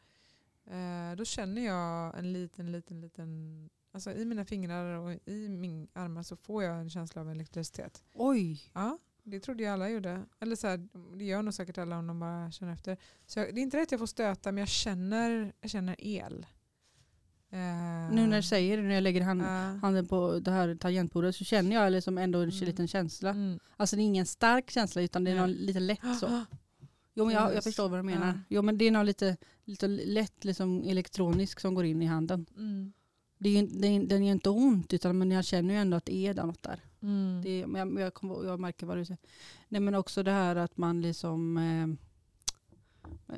Eh, 0.66 1.16
då 1.16 1.24
känner 1.24 1.66
jag 1.66 2.18
en 2.18 2.32
liten, 2.32 2.72
liten, 2.72 3.00
liten, 3.00 3.70
alltså 3.92 4.12
i 4.12 4.24
mina 4.24 4.44
fingrar 4.44 4.98
och 4.98 5.12
i 5.24 5.48
min 5.48 5.88
armar 5.92 6.22
så 6.22 6.36
får 6.36 6.62
jag 6.64 6.80
en 6.80 6.90
känsla 6.90 7.20
av 7.20 7.30
elektricitet. 7.30 8.02
Oj! 8.14 8.70
Ja, 8.72 8.98
det 9.24 9.40
trodde 9.40 9.62
jag 9.62 9.72
alla 9.72 9.90
gjorde. 9.90 10.22
Eller 10.40 10.56
så 10.56 10.66
här, 10.66 10.88
det 11.18 11.24
gör 11.24 11.42
nog 11.42 11.54
säkert 11.54 11.78
alla 11.78 11.98
om 11.98 12.06
de 12.06 12.20
bara 12.20 12.50
känner 12.50 12.72
efter. 12.72 12.96
Så 13.26 13.38
jag, 13.38 13.54
det 13.54 13.60
är 13.60 13.62
inte 13.62 13.76
det 13.76 13.82
att 13.82 13.90
jag 13.90 14.00
får 14.00 14.06
stöta 14.06 14.52
men 14.52 14.58
jag 14.60 14.68
känner, 14.68 15.52
jag 15.60 15.70
känner 15.70 15.96
el. 15.98 16.46
Eh, 17.50 17.58
Nu 18.14 18.26
när 18.26 18.36
du 18.36 18.42
säger 18.42 18.76
det, 18.76 18.82
när 18.82 18.94
jag 18.94 19.02
lägger 19.02 19.20
hand, 19.20 19.42
ja. 19.42 19.78
handen 19.82 20.06
på 20.06 20.38
det 20.38 20.50
här 20.50 20.74
tangentbordet 20.74 21.36
så 21.36 21.44
känner 21.44 21.76
jag 21.76 21.92
liksom 21.92 22.18
ändå 22.18 22.38
en 22.38 22.50
Mm. 22.50 22.64
liten 22.64 22.88
känsla. 22.88 23.30
Mm. 23.30 23.58
Alltså 23.76 23.96
det 23.96 24.02
är 24.02 24.04
ingen 24.04 24.26
stark 24.26 24.70
känsla 24.70 25.02
utan 25.02 25.24
det 25.24 25.30
är 25.30 25.34
Nej. 25.34 25.40
någon 25.40 25.52
lite 25.52 25.80
lätt 25.80 26.18
så. 26.20 26.44
Jo 27.14 27.24
men 27.24 27.34
jag, 27.34 27.54
jag 27.54 27.64
förstår 27.64 27.88
vad 27.88 27.98
du 27.98 28.02
menar. 28.02 28.26
Ja. 28.26 28.34
Jo 28.48 28.62
men 28.62 28.78
det 28.78 28.84
är 28.84 28.90
någon 28.90 29.06
lite, 29.06 29.36
lite 29.64 29.88
lätt 29.88 30.44
liksom 30.44 30.82
elektronisk 30.82 31.60
som 31.60 31.74
går 31.74 31.84
in 31.84 32.02
i 32.02 32.06
handen. 32.06 32.46
Mm. 32.56 32.92
Det 33.38 33.48
är, 33.58 33.62
är, 33.84 34.06
den 34.06 34.24
gör 34.24 34.32
inte 34.32 34.50
ont 34.50 34.92
utan 34.92 35.18
men 35.18 35.30
jag 35.30 35.44
känner 35.44 35.74
ju 35.74 35.80
ändå 35.80 35.96
att 35.96 36.04
det 36.04 36.26
är 36.26 36.34
något 36.34 36.62
där. 36.62 36.80
Mm. 37.02 37.40
Det 37.42 37.58
jag, 37.58 38.00
jag, 38.00 38.14
kommer- 38.14 38.44
jag 38.44 38.60
märker 38.60 38.86
vad 38.86 38.96
du 38.96 39.04
säger. 39.04 39.18
Nej 39.68 39.80
men 39.80 39.94
också 39.94 40.22
det 40.22 40.30
här 40.30 40.56
att 40.56 40.76
man 40.76 41.02
liksom 41.02 41.56
eh, 41.56 41.86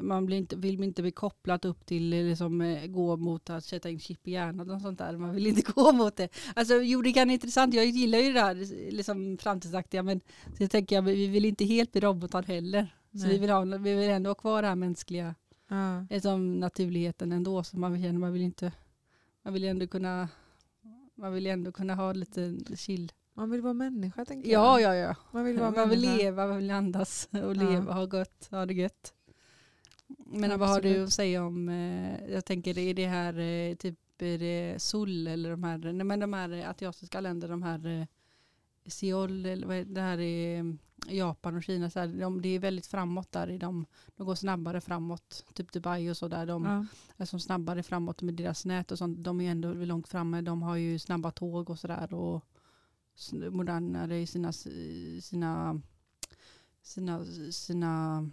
man 0.01 0.27
blir 0.27 0.37
inte, 0.37 0.57
vill 0.57 0.83
inte 0.85 1.03
bli 1.03 1.11
kopplat 1.11 1.65
upp 1.65 1.87
till 1.87 2.13
eh, 2.13 2.23
liksom, 2.25 2.61
eh, 2.61 2.87
gå 2.87 3.17
mot 3.17 3.51
att 3.51 3.65
sätta 3.65 3.91
in 3.91 4.01
chip 4.01 4.29
i 4.29 4.31
hjärnan 4.31 4.71
och 4.71 4.81
sånt 4.81 4.99
där. 4.99 5.17
Man 5.17 5.35
vill 5.35 5.47
inte 5.47 5.63
gå 5.75 5.93
mot 5.93 6.17
det. 6.17 6.29
Alltså 6.57 6.75
jo 6.75 7.03
det 7.03 7.13
kan 7.13 7.29
vara 7.29 7.35
intressant. 7.35 7.75
Jag 7.75 7.87
gillar 7.87 8.19
ju 8.19 8.33
det 8.33 8.41
här 8.41 8.55
liksom, 8.93 9.39
framtidsaktiga 9.39 10.03
men 10.03 10.21
så 10.59 10.69
tänker 10.69 10.97
jag 10.97 11.03
vi 11.03 11.27
vill 11.27 11.45
inte 11.45 11.65
helt 11.65 11.93
bli 11.93 12.01
robotar 12.01 12.43
heller. 12.43 12.97
Så 13.13 13.19
Nej. 13.19 13.29
vi 13.29 13.39
vill, 13.39 13.51
ha, 13.51 13.65
vi 13.65 13.95
vill 13.95 14.11
ändå 14.11 14.31
ha 14.31 14.35
kvar 14.35 14.63
det 14.63 14.69
här 14.69 14.75
mänskliga 14.75 15.35
Ja. 15.69 16.07
liksom, 16.11 16.61
naturligheten 16.61 17.33
ändå. 17.33 17.63
Så 17.65 17.79
man 17.79 18.03
känner 18.03 18.19
man 18.19 18.33
vill 18.33 18.43
inte 18.43 18.73
man 19.43 19.53
vill 19.53 19.65
ändå 19.65 19.87
kunna 19.87 20.29
man 21.15 21.33
vill 21.33 21.47
ändå 21.47 21.73
kunna 21.73 21.95
ha 21.95 22.13
lite 22.13 22.57
chill. 22.77 23.13
Man 23.35 23.51
vill 23.51 23.61
vara 23.61 23.75
människa 23.75 24.25
tänker 24.25 24.51
Ja, 24.51 24.81
jag. 24.81 24.97
ja, 24.97 25.01
ja. 25.09 25.17
Man 25.33 25.45
vill 25.45 25.59
vara 25.59 25.71
Man 25.71 25.89
vill 25.91 26.01
människa. 26.01 26.17
leva, 26.23 26.47
man 26.47 26.57
vill 26.57 26.71
andas 26.71 27.29
och 27.33 27.57
leva, 27.57 27.93
ha 27.93 28.09
gött, 28.19 28.49
ha 28.51 28.67
det 28.67 28.75
gött. 28.75 29.15
Men 30.27 30.59
vad 30.61 30.69
har 30.69 30.81
du 30.81 30.89
Absolut. 30.89 31.07
att 31.07 31.13
säga 31.13 31.45
om, 31.45 31.69
eh, 31.69 32.27
jag 32.33 32.45
tänker 32.45 32.79
är 32.79 32.95
det 32.95 33.07
här 33.07 33.39
eh, 33.39 33.75
typ 33.75 33.99
är 34.19 34.39
det 34.39 34.83
Sol 34.83 35.27
eller 35.27 35.51
de 35.51 35.65
här, 35.65 35.79
nej 35.79 36.05
men 36.07 36.21
de 36.21 36.33
här 36.33 36.67
asiatiska 36.71 37.21
länder, 37.21 37.49
de 37.49 37.63
här 37.63 37.87
eh, 38.01 38.07
Seoul 38.87 39.47
eller 39.47 39.67
vad 39.67 39.77
är 39.77 39.85
det 39.85 40.01
här 40.01 40.21
är 40.21 40.59
eh, 40.59 40.65
Japan 41.17 41.57
och 41.57 41.63
Kina, 41.63 41.91
så 41.91 42.01
här, 42.01 42.07
de, 42.07 42.43
det 42.43 42.49
är 42.49 42.59
väldigt 42.59 42.87
framåt 42.87 43.33
där 43.33 43.51
i 43.51 43.59
de, 43.59 43.87
de 44.17 44.27
går 44.27 44.35
snabbare 44.35 44.81
framåt, 44.81 45.45
typ 45.55 45.73
Dubai 45.73 46.11
och 46.11 46.17
så 46.17 46.29
där, 46.29 46.47
de 46.47 46.65
Ja. 46.65 46.87
är 47.17 47.25
som 47.27 47.41
snabbare 47.41 47.83
framåt 47.83 48.23
med 48.23 48.35
deras 48.35 48.65
nät 48.65 48.93
och 48.93 48.99
sånt, 48.99 49.25
de 49.25 49.41
är 49.41 49.51
ändå 49.51 49.73
långt 49.73 50.09
framme, 50.09 50.41
de 50.41 50.63
har 50.63 50.77
ju 50.77 50.99
snabba 50.99 51.31
tåg 51.31 51.71
och 51.71 51.79
sådär 51.79 52.15
och 52.15 52.45
modernare 53.51 54.21
i 54.21 54.27
sina, 54.27 54.53
sina, 54.53 55.81
sina, 56.83 57.25
sina 57.53 58.31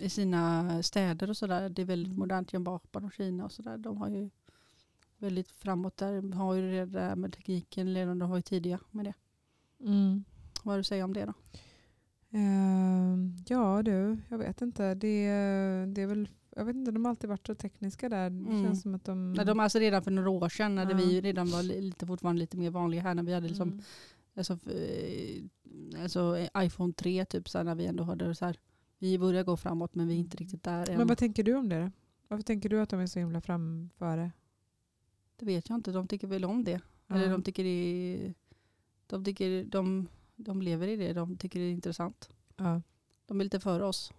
i 0.00 0.08
sina 0.08 0.82
städer 0.82 1.30
och 1.30 1.36
sådär. 1.36 1.68
Det 1.68 1.82
är 1.82 1.86
väldigt 1.86 2.18
modernt. 2.18 2.52
Japan 2.52 3.04
och 3.04 3.12
Kina 3.12 3.44
och 3.44 3.52
sådär. 3.52 3.78
De 3.78 3.96
har 3.96 4.08
ju 4.08 4.30
väldigt 5.18 5.50
framåt 5.50 5.96
där. 5.96 6.22
De 6.22 6.32
har 6.32 6.54
ju 6.54 6.70
det 6.70 6.86
där 6.86 7.16
med 7.16 7.32
tekniken, 7.32 7.88
eller 7.88 8.06
de 8.06 8.30
var 8.30 8.36
ju 8.36 8.42
tidiga 8.42 8.80
med 8.90 9.04
det. 9.04 9.14
Mm. 9.80 10.24
Vad 10.62 10.72
har 10.72 10.76
du 10.76 10.80
att 10.80 10.86
säga 10.86 11.04
om 11.04 11.14
det 11.14 11.24
då? 11.24 11.34
Ehm, 12.30 13.36
ja 13.48 13.82
du, 13.82 14.18
jag 14.28 14.38
vet 14.38 14.62
inte. 14.62 14.94
Det, 14.94 15.26
det 15.86 16.02
är 16.02 16.06
väl, 16.06 16.28
jag 16.56 16.64
vet 16.64 16.76
inte, 16.76 16.90
de 16.90 17.04
har 17.04 17.10
alltid 17.10 17.30
varit 17.30 17.46
så 17.46 17.54
tekniska 17.54 18.08
där. 18.08 18.30
Det 18.30 18.50
Mm. 18.50 18.64
känns 18.64 18.82
som 18.82 18.94
att 18.94 19.04
de... 19.04 19.32
Nej, 19.32 19.46
de 19.46 19.60
alltså 19.60 19.78
redan 19.78 20.02
för 20.02 20.10
några 20.10 20.30
år 20.30 20.48
sedan 20.48 20.74
när 20.74 20.90
Ja. 20.90 20.96
vi 20.96 21.20
redan 21.20 21.50
var 21.50 21.62
li- 21.62 21.80
lite, 21.80 22.06
fortfarande 22.06 22.40
lite 22.40 22.56
mer 22.56 22.70
vanliga 22.70 23.02
här 23.02 23.14
när 23.14 23.22
vi 23.22 23.32
hade 23.34 23.48
liksom, 23.48 23.68
Mm. 23.68 23.82
alltså, 24.34 24.52
eh, 24.70 25.42
alltså 26.02 26.36
eh, 26.38 26.64
iPhone 26.64 26.92
3 26.92 27.24
typ 27.24 27.48
så 27.48 27.58
här, 27.58 27.64
när 27.64 27.74
vi 27.74 27.86
ändå 27.86 28.04
hade 28.04 28.34
så 28.34 28.44
här. 28.44 28.56
Vi 28.98 29.18
börjar 29.18 29.44
gå 29.44 29.56
framåt 29.56 29.94
men 29.94 30.08
vi 30.08 30.14
är 30.14 30.18
inte 30.18 30.36
riktigt 30.36 30.62
där 30.62 30.90
än. 30.90 30.98
Men 30.98 31.06
vad 31.06 31.18
tänker 31.18 31.42
du 31.42 31.54
om 31.54 31.68
det? 31.68 31.92
Varför 32.28 32.44
tänker 32.44 32.68
du 32.68 32.80
att 32.80 32.88
de 32.90 33.00
är 33.00 33.06
så 33.06 33.18
himla 33.18 33.40
framföre? 33.40 34.32
Det 35.36 35.46
vet 35.46 35.68
jag 35.68 35.78
inte. 35.78 35.92
De 35.92 36.06
tycker 36.08 36.26
väl 36.26 36.44
om 36.44 36.64
det. 36.64 36.80
Ja. 37.06 37.14
Eller 37.14 37.30
de 37.30 37.42
tycker 37.42 37.64
det 37.64 38.34
de, 39.06 39.24
tycker, 39.24 39.64
de, 39.64 40.08
de 40.36 40.62
lever 40.62 40.88
i 40.88 40.96
det. 40.96 41.12
De 41.12 41.36
tycker 41.36 41.60
det 41.60 41.66
är 41.66 41.72
intressant. 41.72 42.28
Ja. 42.56 42.82
De 43.26 43.40
är 43.40 43.44
lite 43.44 43.60
före 43.60 43.84
oss. 43.84 44.12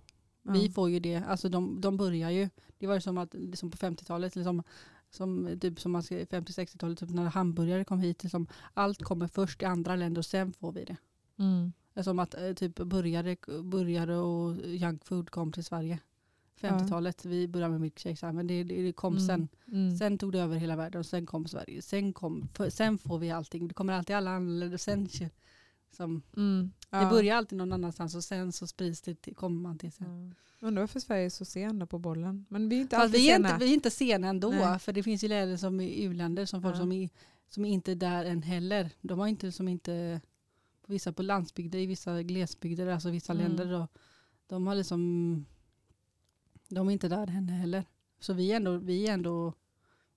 Ja. 0.44 0.52
Vi 0.52 0.70
får 0.70 0.90
ju 0.90 1.00
det. 1.00 1.16
Alltså 1.16 1.50
de, 1.50 1.82
de 1.82 1.98
börjar 1.98 2.30
ju. 2.30 2.50
Det 2.78 2.88
var 2.88 2.94
ju 2.94 3.02
som, 3.02 3.18
att, 3.18 3.34
liksom 3.34 3.72
på 3.72 3.78
50-talet. 3.78 4.36
Liksom, 4.36 4.64
som, 5.10 5.58
typ 5.62 5.80
som 5.80 5.92
man 5.92 6.04
ska, 6.04 6.16
50-60-talet 6.16 7.00
typ 7.00 7.10
när 7.10 7.26
hamburgare 7.26 7.86
kom 7.86 8.00
hit. 8.00 8.24
Liksom, 8.24 8.48
allt 8.74 9.04
kommer 9.04 9.28
först 9.28 9.62
i 9.62 9.66
andra 9.66 9.96
länder 9.96 10.20
och 10.20 10.26
sen 10.26 10.54
får 10.54 10.72
vi 10.72 10.86
det. 10.86 10.96
Mm. 11.40 11.72
Som 12.04 12.20
att 12.20 12.34
eh, 12.34 12.54
typ 12.54 12.76
burgare, 12.76 13.38
burgare 13.64 14.18
och 14.18 14.58
junkfood 14.68 15.30
kom 15.30 15.52
till 15.52 15.64
Sverige. 15.64 16.00
50-talet. 16.62 17.26
Vi 17.26 17.48
började 17.48 17.72
med 17.72 17.82
milkshakes 17.82 18.22
men 18.22 18.48
det, 18.48 18.64
det, 18.64 18.84
det 18.84 18.94
kom 18.94 19.14
Mm. 19.14 19.28
sen. 19.28 19.48
Mm. 19.68 19.98
Sen 19.98 20.18
tog 20.18 20.32
det 20.32 20.40
över 20.40 20.58
hela 20.58 20.76
världen 20.76 21.00
och 21.00 21.06
sen 21.06 21.26
kom 21.26 21.48
Sverige. 21.48 21.82
Sen, 21.82 22.14
kom, 22.14 22.48
för, 22.54 22.70
sen 22.70 22.98
får 22.98 23.20
vi 23.20 23.32
allting. 23.32 23.68
Det 23.68 23.74
kommer 23.74 23.94
alltid 23.94 24.16
alla 24.16 24.32
andra 24.32 24.54
länder. 24.54 24.78
Sen, 24.78 25.10
som, 25.92 26.22
Mm. 26.38 26.72
Det 26.90 26.98
Ja. 26.98 27.10
börjar 27.10 27.36
alltid 27.36 27.58
någon 27.58 27.74
annanstans 27.74 28.16
och 28.16 28.24
sen 28.24 28.52
så 28.52 28.68
sprids 28.68 29.02
det 29.02 29.16
till, 29.16 29.36
kommer 29.36 29.62
man 29.62 29.78
till 29.78 29.92
sen. 29.92 30.36
Ja. 30.60 30.68
Undrar 30.68 30.82
varför 30.82 31.00
Sverige 31.00 31.26
är 31.26 31.30
så 31.30 31.46
sena 31.46 31.86
på 31.88 32.00
bollen. 32.00 32.46
Men 32.50 32.70
vi 32.70 32.78
är 32.78 32.82
inte 32.82 32.98
alltid 32.98 33.22
vi 33.22 33.30
är, 33.30 33.36
sena. 33.36 33.50
inte, 33.54 33.66
vi 33.66 33.70
är 33.72 33.74
inte 33.74 33.92
sena 33.92 34.28
ändå. 34.28 34.50
Nej. 34.50 34.80
För 34.80 34.94
det 34.94 35.04
finns 35.04 35.24
ju 35.24 35.28
länder 35.28 35.58
som 35.58 35.80
är 35.80 35.88
u-länder 35.88 36.46
som 36.46 36.62
folk 36.62 36.76
Ja. 36.76 36.80
som, 36.80 36.92
är, 36.92 37.10
som 37.50 37.66
är 37.66 37.70
inte 37.70 37.92
är 37.92 37.96
där 37.96 38.26
än 38.26 38.44
heller. 38.44 38.90
De 39.02 39.20
har 39.20 39.28
inte 39.28 39.52
som 39.52 39.68
inte, 39.68 40.22
på 40.86 40.92
vissa 40.92 41.14
på 41.14 41.22
landsbygder, 41.24 41.80
i 41.80 41.86
vissa 41.86 42.24
glesbygder, 42.24 42.88
alltså 42.88 43.10
vissa 43.10 43.34
Mm. 43.34 43.46
länder 43.48 43.66
då. 43.72 43.88
De 44.48 44.68
har 44.68 44.76
liksom, 44.76 45.46
de 46.70 46.88
är 46.88 46.92
inte 46.92 47.08
där 47.08 47.28
än 47.28 47.50
heller. 47.50 47.86
Så 48.20 48.34
vi 48.34 48.52
är 48.52 48.56
ändå, 48.56 48.78
vi 48.78 49.08
är 49.08 49.14
ändå, 49.14 49.54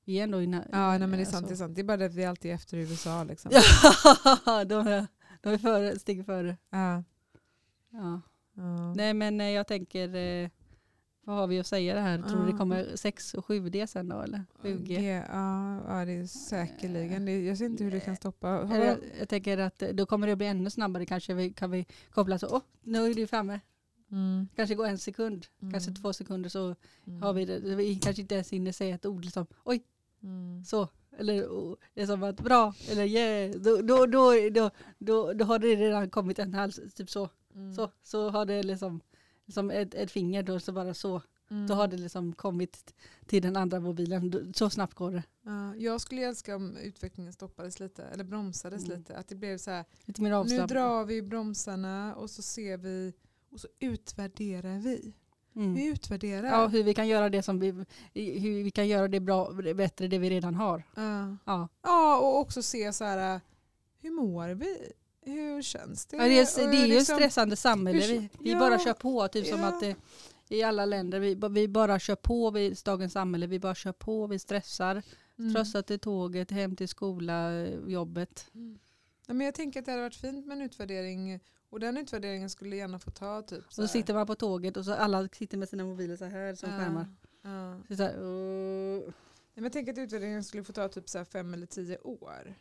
vi 0.05 0.19
är 0.19 0.25
ändå 0.25 0.43
i 0.43 0.47
nä- 0.47 0.69
Ja, 0.73 0.91
nej, 0.91 0.99
men 0.99 1.11
det 1.11 1.17
är 1.17 1.19
alltså- 1.19 1.33
sant. 1.33 1.49
Det 1.49 1.55
är 1.55 1.57
sant. 1.57 1.75
Det 1.75 1.81
är 1.81 1.85
bara 1.85 1.97
det 1.97 2.07
att 2.07 2.15
vi 2.15 2.25
alltid 2.25 2.51
är 2.51 2.55
efter 2.55 2.77
USA. 2.79 3.25
Liksom. 3.25 3.51
Ja, 4.47 4.65
de 4.65 4.87
är, 4.87 5.07
de 5.45 5.55
är 5.55 5.59
före, 5.59 5.99
steg 5.99 6.27
före. 6.27 6.57
Ja. 6.71 7.03
Ja. 7.91 8.21
Ja. 8.55 8.95
Nej 8.95 9.15
men 9.15 9.41
eh, 9.41 9.51
jag 9.51 9.67
tänker, 9.67 10.15
eh, 10.15 10.49
Vad 11.25 11.37
har 11.37 11.47
vi 11.47 11.61
att 11.61 11.67
säga 11.67 11.95
det 11.95 12.01
här? 12.01 12.23
Tror 12.23 12.41
du 12.47 12.53
det 12.53 12.59
kommer 12.59 12.97
6 12.97 13.35
och 13.35 13.45
7D 13.47 13.87
sen 13.87 14.09
då 14.09 14.21
eller 14.21 14.45
7G? 14.63 14.85
G, 14.85 15.23
ja, 15.33 15.81
ja, 15.89 16.05
det 16.05 16.13
är 16.13 16.27
säkerligen. 16.27 17.25
Det, 17.25 17.43
jag 17.45 17.59
ser 17.59 17.67
inte 17.67 17.85
hur 17.85 17.91
det 17.91 18.01
kan 18.01 18.17
stoppa. 18.17 18.63
Vi- 18.65 18.99
jag 19.19 19.29
tänker 19.29 19.59
att 19.59 19.83
eh, 19.83 19.89
då 19.89 20.07
kommer 20.07 20.27
det 20.27 20.37
bli 20.37 20.47
ännu 20.47 20.71
snabbare 20.71 21.07
kanske. 21.07 21.35
Vi, 21.35 21.51
kan 21.53 21.71
vi 21.71 21.87
koppla 22.11 22.39
så, 22.39 22.47
åh, 22.57 22.63
nu 22.83 23.07
är 23.07 23.15
du 23.15 23.27
framme. 23.27 23.61
Mm, 24.11 24.49
Kanske 24.57 24.75
gå 24.75 24.85
en 24.85 24.99
sekund, 24.99 25.47
kanske 25.61 25.91
Mm. 25.91 26.03
två 26.03 26.13
sekunder 26.13 26.49
så 26.51 26.75
mm, 27.07 27.23
har 27.23 27.33
vi 27.33 27.45
det. 27.45 27.59
Vi 27.61 27.95
kanske 27.97 28.23
inte 28.23 28.35
ens 28.35 28.53
hinner 28.53 28.73
säga 28.73 28.95
ett 28.95 29.07
ord 29.07 29.25
liksom, 29.25 29.47
oj, 29.65 29.83
mm. 30.23 30.65
så. 30.65 30.89
Eller 31.19 31.47
oh, 31.47 31.77
det 31.95 32.03
är 32.03 32.07
som 32.07 32.23
att 32.23 32.41
bra, 32.41 32.75
eller 32.91 33.05
yeah. 33.05 33.51
Då, 33.51 33.83
då, 33.83 34.07
då, 34.07 34.33
då, 34.51 34.71
då, 34.99 35.33
då 35.33 35.45
har 35.45 35.59
det 35.59 35.77
redan 35.77 36.11
kommit 36.11 36.39
en 36.39 36.55
hals, 36.55 36.81
typ 36.95 37.11
så. 37.11 37.29
Mm. 37.55 37.75
Så, 37.75 37.91
så 38.03 38.31
har 38.31 38.47
det 38.47 38.63
liksom, 38.63 39.01
som 39.49 39.71
ett, 39.71 39.95
ett 39.95 40.11
finger 40.11 40.43
då, 40.43 40.61
så 40.61 40.73
bara 40.73 40.95
så. 40.95 41.23
Mm. 41.51 41.67
Då 41.67 41.75
har 41.75 41.89
det 41.89 41.97
liksom 41.97 42.33
kommit 42.33 42.95
till 43.27 43.43
den 43.43 43.57
andra 43.57 43.81
mobilen. 43.81 44.53
Så 44.57 44.71
snabbt 44.71 44.95
går 44.95 45.11
det. 45.11 45.23
Ja, 45.43 45.77
jag 45.77 46.01
skulle 46.01 46.23
älska 46.23 46.57
om 46.57 46.77
utvecklingen 46.77 47.33
stoppades 47.33 47.81
lite, 47.81 48.05
eller 48.05 48.25
bromsades 48.25 48.85
Mm. 48.85 48.99
lite. 48.99 49.17
Att 49.17 49.29
det 49.29 49.35
blev 49.35 49.59
så 49.59 49.71
här, 49.71 49.85
Lite 50.05 50.23
mer 50.23 50.45
nu 50.45 50.67
drar 50.67 51.05
vi 51.05 51.23
bromsarna 51.23 52.15
och 52.15 52.31
så 52.31 52.43
ser 52.43 52.77
vi 52.77 53.13
och 53.51 53.61
så 53.61 53.69
utvärderar 53.79 54.79
vi. 54.79 55.15
Mm. 55.57 55.75
Vi 55.75 55.87
utvärderar. 55.87 56.49
Ja, 56.49 56.67
hur 56.67 56.83
vi 56.83 56.95
kan 56.95 57.09
göra 57.09 57.29
det 57.29 57.43
som 57.43 57.61
vi, 57.61 57.71
hur 58.15 58.65
vi 58.65 58.71
kan 58.71 58.89
göra 58.89 59.09
det 59.09 59.21
bra, 59.21 59.53
bättre 59.75 60.09
det 60.09 60.19
vi 60.19 60.31
redan 60.31 60.55
har. 60.55 60.83
Ja. 60.95 61.37
Ja. 61.45 61.69
ja, 61.83 62.19
och 62.19 62.39
också 62.39 62.63
se 62.63 62.93
så 62.93 63.05
här, 63.05 63.41
hur 64.01 64.11
mår 64.11 64.49
vi? 64.49 64.93
Hur 65.27 65.63
känns 65.63 66.07
det? 66.07 66.17
Ja, 66.17 66.25
det 66.25 66.39
är, 66.39 66.71
det 66.71 66.77
är 66.77 66.87
ju 66.87 66.93
ett 66.93 66.99
liksom- 66.99 67.17
stressande 67.17 67.57
samhälle. 67.57 68.07
Vi, 68.07 68.29
vi 68.41 68.53
Ja, 68.53 68.59
bara 68.59 68.79
kör 68.79 68.93
på, 68.93 69.29
typ 69.29 69.47
som 69.47 69.61
ja. 69.61 69.67
att 69.67 69.81
det, 69.81 69.97
i 70.49 70.63
alla 70.63 70.85
länder, 70.87 71.21
vi, 71.21 71.41
vi 71.51 71.69
bara 71.69 71.99
kör 71.99 72.17
på 72.17 72.51
vid 72.51 72.79
dagens 72.85 73.13
samhälle. 73.13 73.47
Vi 73.47 73.59
bara 73.59 73.75
kör 73.75 73.93
på, 73.93 74.27
vi 74.27 74.39
stressar. 74.39 75.03
Mm. 75.39 75.51
Stressar 75.51 75.83
till 75.83 75.99
tåget, 75.99 76.51
hem 76.51 76.77
till 76.77 76.89
skola, 76.89 77.67
jobbet. 77.87 78.47
Mm. 78.55 78.79
Ja, 79.27 79.35
men 79.35 79.45
jag 79.45 79.55
tänker 79.55 79.81
att 79.81 79.87
det 79.87 79.93
hade 79.93 80.03
varit 80.03 80.17
fint 80.17 80.47
med 80.47 80.57
en 80.57 80.63
utvärdering 80.63 81.41
och 81.75 81.81
den 81.81 81.97
utvärderingen 81.97 82.51
skulle 82.51 82.77
gärna 82.77 82.99
få 82.99 83.11
ta 83.11 83.43
typ 83.43 83.67
Och 83.67 83.73
så 83.73 83.89
sitter 83.89 84.15
man 84.15 84.27
på 84.27 84.35
tåget 84.35 84.77
och 84.77 84.85
så 84.85 84.93
alla 84.95 85.29
sitter 85.29 85.59
med 85.59 85.69
sina 85.69 85.85
mobiler 85.85 86.17
så 86.17 86.25
här 86.25 86.55
som 86.55 86.71
Ja, 86.71 86.79
skärmar. 86.79 87.07
ja. 87.43 87.79
Så 87.89 87.97
så 87.97 88.03
här, 88.03 88.19
uh, 88.23 89.01
Nej, 89.01 89.13
men 89.55 89.65
jag 89.65 89.73
tänker 89.73 89.93
att 89.93 89.99
utvärderingen 89.99 90.45
skulle 90.45 90.65
få 90.65 90.73
ta 90.73 90.89
typ 90.89 91.09
så 91.09 91.19
här 91.19 91.25
fem 91.25 91.55
eller 91.55 91.67
tio 91.67 91.99
år. 91.99 92.55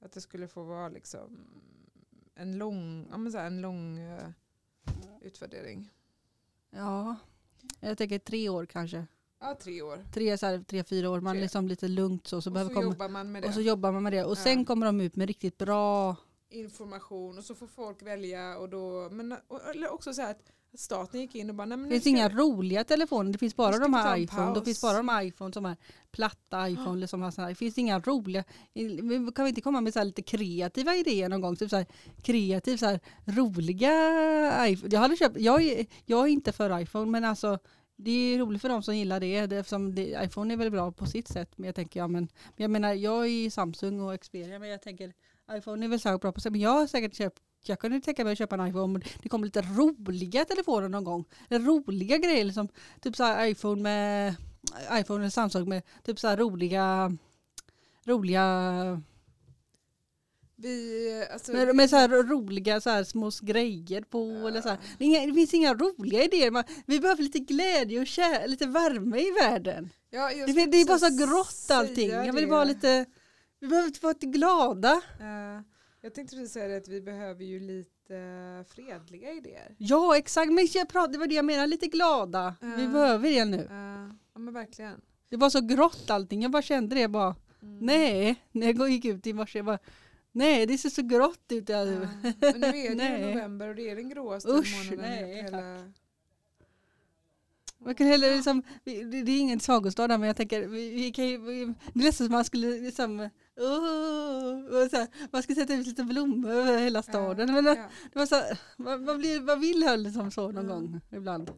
Att 0.00 0.12
det 0.12 0.20
skulle 0.20 0.48
få 0.48 0.62
vara 0.62 0.88
liksom 0.88 1.38
en 2.34 2.58
lång, 2.58 3.08
ja, 3.10 3.16
men 3.18 3.32
så 3.32 3.38
här, 3.38 3.46
en 3.46 3.60
lång 3.60 3.98
eh, 3.98 4.28
utvärdering. 5.22 5.90
ja, 6.70 7.16
jag 7.80 7.98
tänker 7.98 8.18
tre 8.18 8.48
år 8.48 8.66
kanske. 8.66 9.06
Ja, 9.40 9.56
tre 9.60 9.82
år. 9.82 10.04
Tre, 10.14 10.38
så 10.38 10.46
här, 10.46 10.58
tre 10.62 10.84
fyra 10.84 11.10
år, 11.10 11.20
man 11.20 11.34
Tre. 11.34 11.42
liksom 11.42 11.68
lite 11.68 11.88
lugnt 11.88 12.26
så. 12.26 12.42
Så, 12.42 12.50
och 12.50 12.52
behöver 12.54 12.70
så 12.70 12.74
komma, 12.80 12.92
jobbar 12.92 13.08
man 13.08 13.32
med 13.32 13.42
det. 13.42 13.48
och 13.48 13.54
så 13.54 13.60
jobbar 13.60 13.92
man 13.92 14.02
med 14.02 14.12
det. 14.12 14.24
Och 14.24 14.30
Ja. 14.38 14.42
sen 14.42 14.64
kommer 14.64 14.86
de 14.86 15.00
ut 15.00 15.16
med 15.16 15.26
riktigt 15.28 15.58
bra 15.58 16.16
Information 16.50 17.38
och 17.38 17.44
så 17.44 17.54
får 17.54 17.66
folk 17.66 18.02
välja 18.02 18.58
och 18.58 18.68
då, 18.68 19.08
men 19.10 19.32
och, 19.32 19.70
eller 19.70 19.92
också 19.92 20.14
så 20.14 20.22
här 20.22 20.30
att 20.30 20.52
staten 20.74 21.20
gick 21.20 21.34
in 21.34 21.50
och 21.50 21.56
bara, 21.56 21.64
nej 21.64 21.78
men 21.78 21.88
Det 21.88 21.94
finns 21.94 22.02
ska 22.02 22.10
inga 22.10 22.28
roliga 22.28 22.84
telefoner. 22.84 23.32
Det 23.32 23.38
finns 23.38 23.56
bara 23.56 23.78
de 23.78 23.94
här 23.94 24.18
iPhone. 24.18 24.54
Det 24.54 24.64
finns 24.64 24.80
bara 24.80 24.96
de 24.96 25.26
iPhone 25.26 25.52
som 25.52 25.66
är 25.66 25.76
platta 26.10 26.68
iPhone. 26.68 26.96
eller 26.96 27.06
som 27.06 27.22
har 27.22 27.30
såna 27.30 27.46
här. 27.46 27.52
Det 27.52 27.58
finns 27.58 27.78
inga 27.78 28.00
roliga. 28.00 28.44
Kan 29.34 29.44
vi 29.44 29.48
inte 29.48 29.60
komma 29.60 29.80
med 29.80 29.92
så 29.92 29.98
här 29.98 30.04
lite 30.04 30.22
kreativa 30.22 30.94
idéer 30.94 31.28
någon 31.28 31.40
gång? 31.40 31.56
Typ 31.56 31.70
så 31.70 31.76
här, 31.76 31.86
kreativ, 32.22 32.76
så 32.76 32.86
här, 32.86 33.00
roliga 33.24 34.68
iPhone. 34.68 34.94
Jag, 34.94 35.00
hade 35.00 35.16
köpt, 35.16 35.36
jag, 35.38 35.62
är, 35.62 35.86
jag 36.04 36.24
är 36.24 36.32
inte 36.32 36.52
för 36.52 36.80
iPhone 36.80 37.10
men 37.10 37.24
alltså 37.24 37.58
det 37.96 38.10
är 38.10 38.38
roligt 38.38 38.62
för 38.62 38.68
de 38.68 38.82
som 38.82 38.96
gillar 38.96 39.20
det. 39.20 39.36
eftersom 39.36 39.94
det 39.94 40.24
iPhone 40.24 40.54
är 40.54 40.56
väl 40.56 40.70
bra 40.70 40.92
på 40.92 41.06
sitt 41.06 41.28
sätt. 41.28 41.50
Men 41.56 41.66
jag 41.66 41.74
tänker, 41.74 42.00
ja 42.00 42.08
men, 42.08 42.28
jag 42.56 42.70
menar 42.70 42.92
jag 42.94 43.26
är 43.26 43.50
Samsung 43.50 44.00
och 44.00 44.20
Xperia 44.20 44.58
men 44.58 44.68
jag 44.68 44.82
tänker 44.82 45.12
iPhone 45.52 45.86
är 45.86 45.88
väl 45.88 46.00
säkert 46.00 46.20
bra 46.20 46.32
på 46.32 46.40
sig. 46.40 46.50
Men 46.52 46.60
jag 46.60 46.70
har 46.70 46.86
säkert 46.86 47.14
köpt 47.14 47.42
jag 47.62 47.78
kunde 47.78 48.00
tänka 48.00 48.24
mig 48.24 48.32
att 48.32 48.38
köpa 48.38 48.56
en 48.56 48.66
iPhone 48.68 48.92
men 48.92 49.02
det 49.22 49.28
kommer 49.28 49.46
lite 49.46 49.62
roliga 49.62 50.44
telefoner 50.44 50.88
någon 50.88 51.04
gång. 51.04 51.24
Roliga 51.50 52.18
grejer 52.18 52.44
liksom. 52.44 52.68
Typ 53.00 53.16
så 53.16 53.24
här 53.24 53.46
iPhone 53.46 53.82
med 53.82 54.34
iPhone 54.92 55.20
eller 55.20 55.30
Samsung 55.30 55.68
med 55.68 55.82
typ 56.04 56.18
så 56.18 56.28
här 56.28 56.36
roliga 56.36 57.12
roliga 58.04 59.02
Vi, 60.56 61.26
alltså, 61.32 61.52
med, 61.52 61.76
med 61.76 61.90
så 61.90 61.96
här 61.96 62.08
roliga 62.08 62.80
så 62.80 62.90
här 62.90 63.04
små 63.04 63.30
grejer 63.42 64.02
på 64.02 64.48
eller 64.48 64.62
så 64.62 64.68
här. 64.68 64.78
Det, 64.98 65.04
är 65.04 65.08
inga, 65.08 65.26
det 65.26 65.34
finns 65.34 65.54
inga 65.54 65.74
roliga 65.74 66.24
idéer. 66.24 66.50
Man, 66.50 66.64
vi 66.86 67.00
behöver 67.00 67.22
lite 67.22 67.38
glädje 67.38 68.00
och 68.00 68.06
kär, 68.06 68.48
lite 68.48 68.66
värme 68.66 69.18
i 69.18 69.30
världen. 69.30 69.90
ja, 70.32 70.46
Det, 70.46 70.66
det 70.66 70.76
är 70.76 70.86
bara 70.86 70.98
så 70.98 71.26
grått 71.26 71.70
allting. 71.70 72.10
Jag 72.10 72.32
vill 72.32 72.48
bara 72.48 72.64
lite 72.64 73.06
vi 73.60 73.68
behöver 73.68 74.02
vara 74.02 74.12
lite 74.12 74.26
glada. 74.26 74.92
Eh, 75.20 75.60
jag 76.00 76.14
tänkte 76.14 76.36
precis 76.36 76.52
säga 76.52 76.68
det 76.68 76.76
att 76.76 76.88
vi 76.88 77.00
behöver 77.00 77.44
ju 77.44 77.60
lite 77.60 78.16
eh, 78.16 78.64
fredliga 78.74 79.32
idéer. 79.32 79.74
Ja 79.78 80.16
exakt, 80.16 80.52
men 80.52 80.68
jag 80.74 80.88
pratade, 80.88 81.12
det 81.12 81.18
var 81.18 81.26
det 81.26 81.34
jag 81.34 81.44
menade, 81.44 81.66
lite 81.66 81.86
glada. 81.86 82.54
Vi 82.60 82.82
Ja. 82.84 82.88
behöver 82.90 83.30
det 83.30 83.44
nu. 83.44 83.56
Eh, 83.56 84.14
ja 84.34 84.38
men 84.38 84.54
verkligen. 84.54 85.00
Det 85.28 85.36
var 85.36 85.50
så 85.50 85.60
grått 85.60 86.10
allting. 86.10 86.42
Jag 86.42 86.50
bara 86.50 86.62
kände 86.62 86.94
det 86.96 87.08
bara. 87.08 87.36
Mm. 87.62 87.78
Nej, 87.78 88.42
när 88.52 88.66
jag 88.74 88.90
gick 88.90 89.04
ut 89.04 89.26
i 89.26 89.32
morse. 89.32 89.58
Jag 89.58 89.66
bara, 89.66 89.78
nej, 90.32 90.66
det 90.66 90.78
ser 90.78 90.90
så 90.90 91.02
grått 91.02 91.44
ut. 91.52 91.68
Ja, 91.68 91.76
Jag, 91.84 91.98
men 92.40 92.60
nu 92.60 92.66
är 92.66 92.94
det 92.94 93.18
ju 93.18 93.26
november 93.34 93.68
och 93.68 93.74
det 93.74 93.90
är 93.90 93.96
den 93.96 94.08
gråaste 94.08 94.50
Usch, 94.50 94.76
månaden 94.90 95.10
nej, 95.10 95.42
hela... 95.42 95.92
man 97.84 97.94
kan 97.94 98.06
heller 98.06 98.36
liksom, 98.36 98.62
det, 98.84 99.00
är 99.32 99.38
ingen 99.40 99.60
sagostad 99.60 100.08
men 100.08 100.22
jag 100.22 100.36
tänker, 100.36 100.66
vi, 100.66 100.90
vi 100.94 101.12
kan 101.12 101.26
ju, 101.28 101.38
vi, 101.38 101.74
det 101.94 102.00
är 102.00 102.04
nästan 102.04 102.26
som 102.26 102.32
man 102.32 102.44
skulle 102.44 102.66
liksom, 102.80 103.20
oh, 103.56 104.88
här, 104.92 105.32
man 105.32 105.42
ska 105.42 105.54
sätta 105.54 105.74
ut 105.74 105.86
lite 105.86 106.04
blommor 106.04 106.50
över 106.50 106.78
hela 106.78 107.02
staden. 107.02 107.52
Men 107.52 107.64
det, 107.64 107.70
Ja, 107.74 107.88
det 108.12 108.18
var 108.18 108.26
så, 108.26 108.42
vad, 108.76 109.00
vad, 109.00 109.18
blir, 109.18 109.40
vad 109.40 109.60
vill 109.60 109.82
jag 109.82 110.00
liksom 110.00 110.30
så 110.30 110.52
någon 110.52 110.68
Ja. 110.68 110.74
gång 110.74 111.00
ibland? 111.12 111.50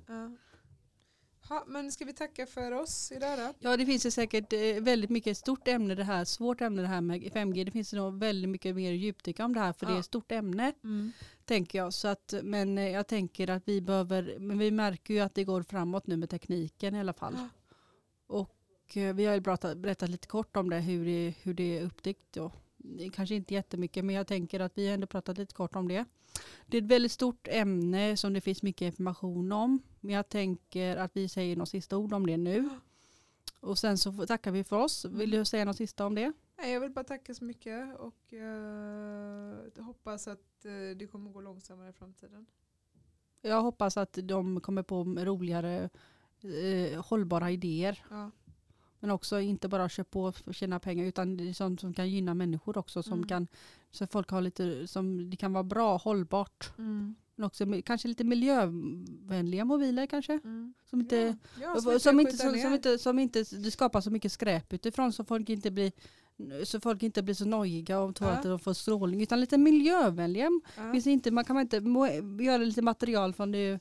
Ja. 1.50 1.56
Ha, 1.56 1.64
men 1.66 1.92
ska 1.92 2.04
vi 2.04 2.12
tacka 2.12 2.46
för 2.46 2.72
oss 2.72 3.12
idag 3.12 3.38
då? 3.38 3.52
Ja, 3.58 3.76
det 3.76 3.86
finns 3.86 4.06
ju 4.06 4.10
säkert 4.10 4.52
eh, 4.52 4.58
väldigt 4.80 5.10
mycket 5.10 5.36
stort 5.36 5.68
ämne 5.68 5.94
det 5.94 6.04
här, 6.04 6.24
svårt 6.24 6.60
ämne 6.60 6.82
det 6.82 6.88
här 6.88 7.00
med 7.00 7.22
5G. 7.22 7.64
Det 7.64 7.70
finns 7.70 7.92
nog 7.92 8.18
väldigt 8.18 8.50
mycket 8.50 8.76
mer 8.76 8.92
djupdyka 8.92 9.44
om 9.44 9.54
det 9.54 9.60
här, 9.60 9.72
för 9.72 9.86
det 9.86 9.92
är 9.92 9.94
Ja. 9.94 10.00
ett 10.00 10.06
stort 10.06 10.32
ämne. 10.32 10.72
Mm. 10.84 11.12
tänker 11.44 11.78
jag. 11.78 11.92
Så 11.94 12.08
att, 12.08 12.34
men 12.42 12.78
eh, 12.78 12.88
jag 12.88 13.06
tänker 13.06 13.50
att 13.50 13.62
vi 13.68 13.80
behöver, 13.80 14.36
men 14.38 14.58
vi 14.58 14.70
märker 14.70 15.14
ju 15.14 15.20
att 15.20 15.34
det 15.34 15.44
går 15.44 15.62
framåt 15.62 16.06
nu 16.06 16.16
med 16.16 16.30
tekniken 16.30 16.94
i 16.94 17.00
alla 17.00 17.12
fall. 17.12 17.34
Ja. 17.36 17.48
Och 18.26 18.96
eh, 18.96 19.14
vi 19.14 19.26
har 19.26 19.34
ju 19.34 19.40
berättat, 19.40 19.78
berättat 19.78 20.08
lite 20.10 20.26
kort 20.26 20.56
om 20.56 20.70
det, 20.70 20.78
hur 20.80 21.04
det, 21.04 21.34
hur 21.42 21.54
det 21.54 21.78
är 21.78 21.82
upptäckt. 21.84 22.32
Då. 22.32 22.52
Kanske 23.12 23.34
inte 23.34 23.54
jättemycket, 23.54 24.04
men 24.04 24.14
jag 24.14 24.26
tänker 24.26 24.60
att 24.60 24.78
vi 24.78 24.86
har 24.86 24.94
ändå 24.94 25.06
pratat 25.06 25.38
lite 25.38 25.54
kort 25.54 25.76
om 25.76 25.88
det. 25.88 26.04
Det 26.66 26.76
är 26.76 26.82
ett 26.82 26.88
väldigt 26.88 27.12
stort 27.12 27.48
ämne 27.50 28.16
som 28.16 28.32
det 28.32 28.40
finns 28.40 28.62
mycket 28.62 28.86
information 28.86 29.52
om. 29.52 29.82
Men 30.00 30.14
jag 30.14 30.28
tänker 30.28 30.96
att 30.96 31.10
vi 31.14 31.28
säger 31.28 31.56
något 31.56 31.68
sista 31.68 31.96
ord 31.96 32.12
om 32.12 32.26
det 32.26 32.36
nu. 32.36 32.68
Och 33.60 33.78
sen 33.78 33.98
så 33.98 34.26
tackar 34.26 34.50
vi 34.50 34.64
för 34.64 34.76
oss. 34.76 35.04
Vill 35.04 35.30
du 35.30 35.44
säga 35.44 35.64
något 35.64 35.76
sista 35.76 36.06
om 36.06 36.14
det? 36.14 36.32
Jag 36.56 36.80
vill 36.80 36.90
bara 36.90 37.04
tacka 37.04 37.34
så 37.34 37.44
mycket 37.44 37.98
och 37.98 38.32
eh, 38.32 39.84
hoppas 39.84 40.28
att 40.28 40.64
eh, 40.64 40.96
det 40.96 41.06
kommer 41.10 41.30
gå 41.30 41.40
långsammare 41.40 41.90
i 41.90 41.92
framtiden. 41.92 42.46
Jag 43.42 43.62
hoppas 43.62 43.96
att 43.96 44.18
de 44.22 44.60
kommer 44.60 44.82
på 44.82 45.04
roligare, 45.04 45.90
eh, 46.42 47.04
hållbara 47.04 47.50
idéer. 47.50 48.04
Ja. 48.10 48.30
Men 49.00 49.10
också 49.10 49.40
inte 49.40 49.68
bara 49.68 49.88
köpa 49.88 50.10
på 50.10 50.32
för 50.32 50.50
att 50.50 50.56
tjäna 50.56 50.80
pengar 50.80 51.04
utan 51.04 51.36
det 51.36 51.48
är 51.48 51.52
sånt 51.52 51.80
som 51.80 51.94
kan 51.94 52.10
gynna 52.10 52.34
människor 52.34 52.78
också. 52.78 53.02
Som 53.02 53.12
Mm. 53.12 53.28
kan, 53.28 53.46
så 53.90 54.06
folk 54.06 54.30
har 54.30 54.40
lite, 54.40 54.86
som 54.88 55.30
det 55.30 55.36
kan 55.36 55.52
vara 55.52 55.64
bra, 55.64 55.96
hållbart. 55.96 56.72
Mm. 56.78 57.14
Men 57.36 57.46
också 57.46 57.66
kanske 57.84 58.08
lite 58.08 58.24
miljövänliga 58.24 59.64
mobiler 59.64 60.06
kanske. 60.06 60.32
Mm. 60.44 60.74
Som 60.90 61.00
inte, 61.00 61.16
ja. 61.16 61.34
Ja, 61.62 61.80
som, 61.80 62.00
slipper 62.00 62.20
inte, 62.20 62.30
skjuta 62.32 62.42
som, 62.44 62.52
ner. 62.52 62.62
som, 62.62 62.72
inte, 62.72 62.98
som 62.98 63.18
inte 63.18 63.44
det 63.56 63.70
skapar 63.70 64.00
så 64.00 64.10
mycket 64.10 64.32
skräp 64.32 64.72
utifrån 64.72 65.12
så 65.12 65.24
folk 65.24 65.48
inte 65.48 65.70
blir 65.70 65.92
så 66.64 66.80
folk 66.80 67.02
inte 67.02 67.22
blir 67.22 67.34
så 67.34 67.44
nojiga 67.44 68.00
och 68.00 68.16
tror 68.16 68.30
Ja. 68.30 68.36
att 68.36 68.42
de 68.42 68.58
får 68.58 68.74
strålning 68.74 69.22
utan 69.22 69.40
lite 69.40 69.58
miljövänliga. 69.58 70.50
ja. 70.76 70.92
Finns 70.92 71.06
inte, 71.06 71.30
man 71.30 71.44
kan 71.44 71.54
man 71.54 71.62
inte 71.62 71.80
må, 71.80 72.06
göra 72.42 72.56
lite 72.58 72.82
material 72.82 73.32
från 73.32 73.52
det 73.52 73.80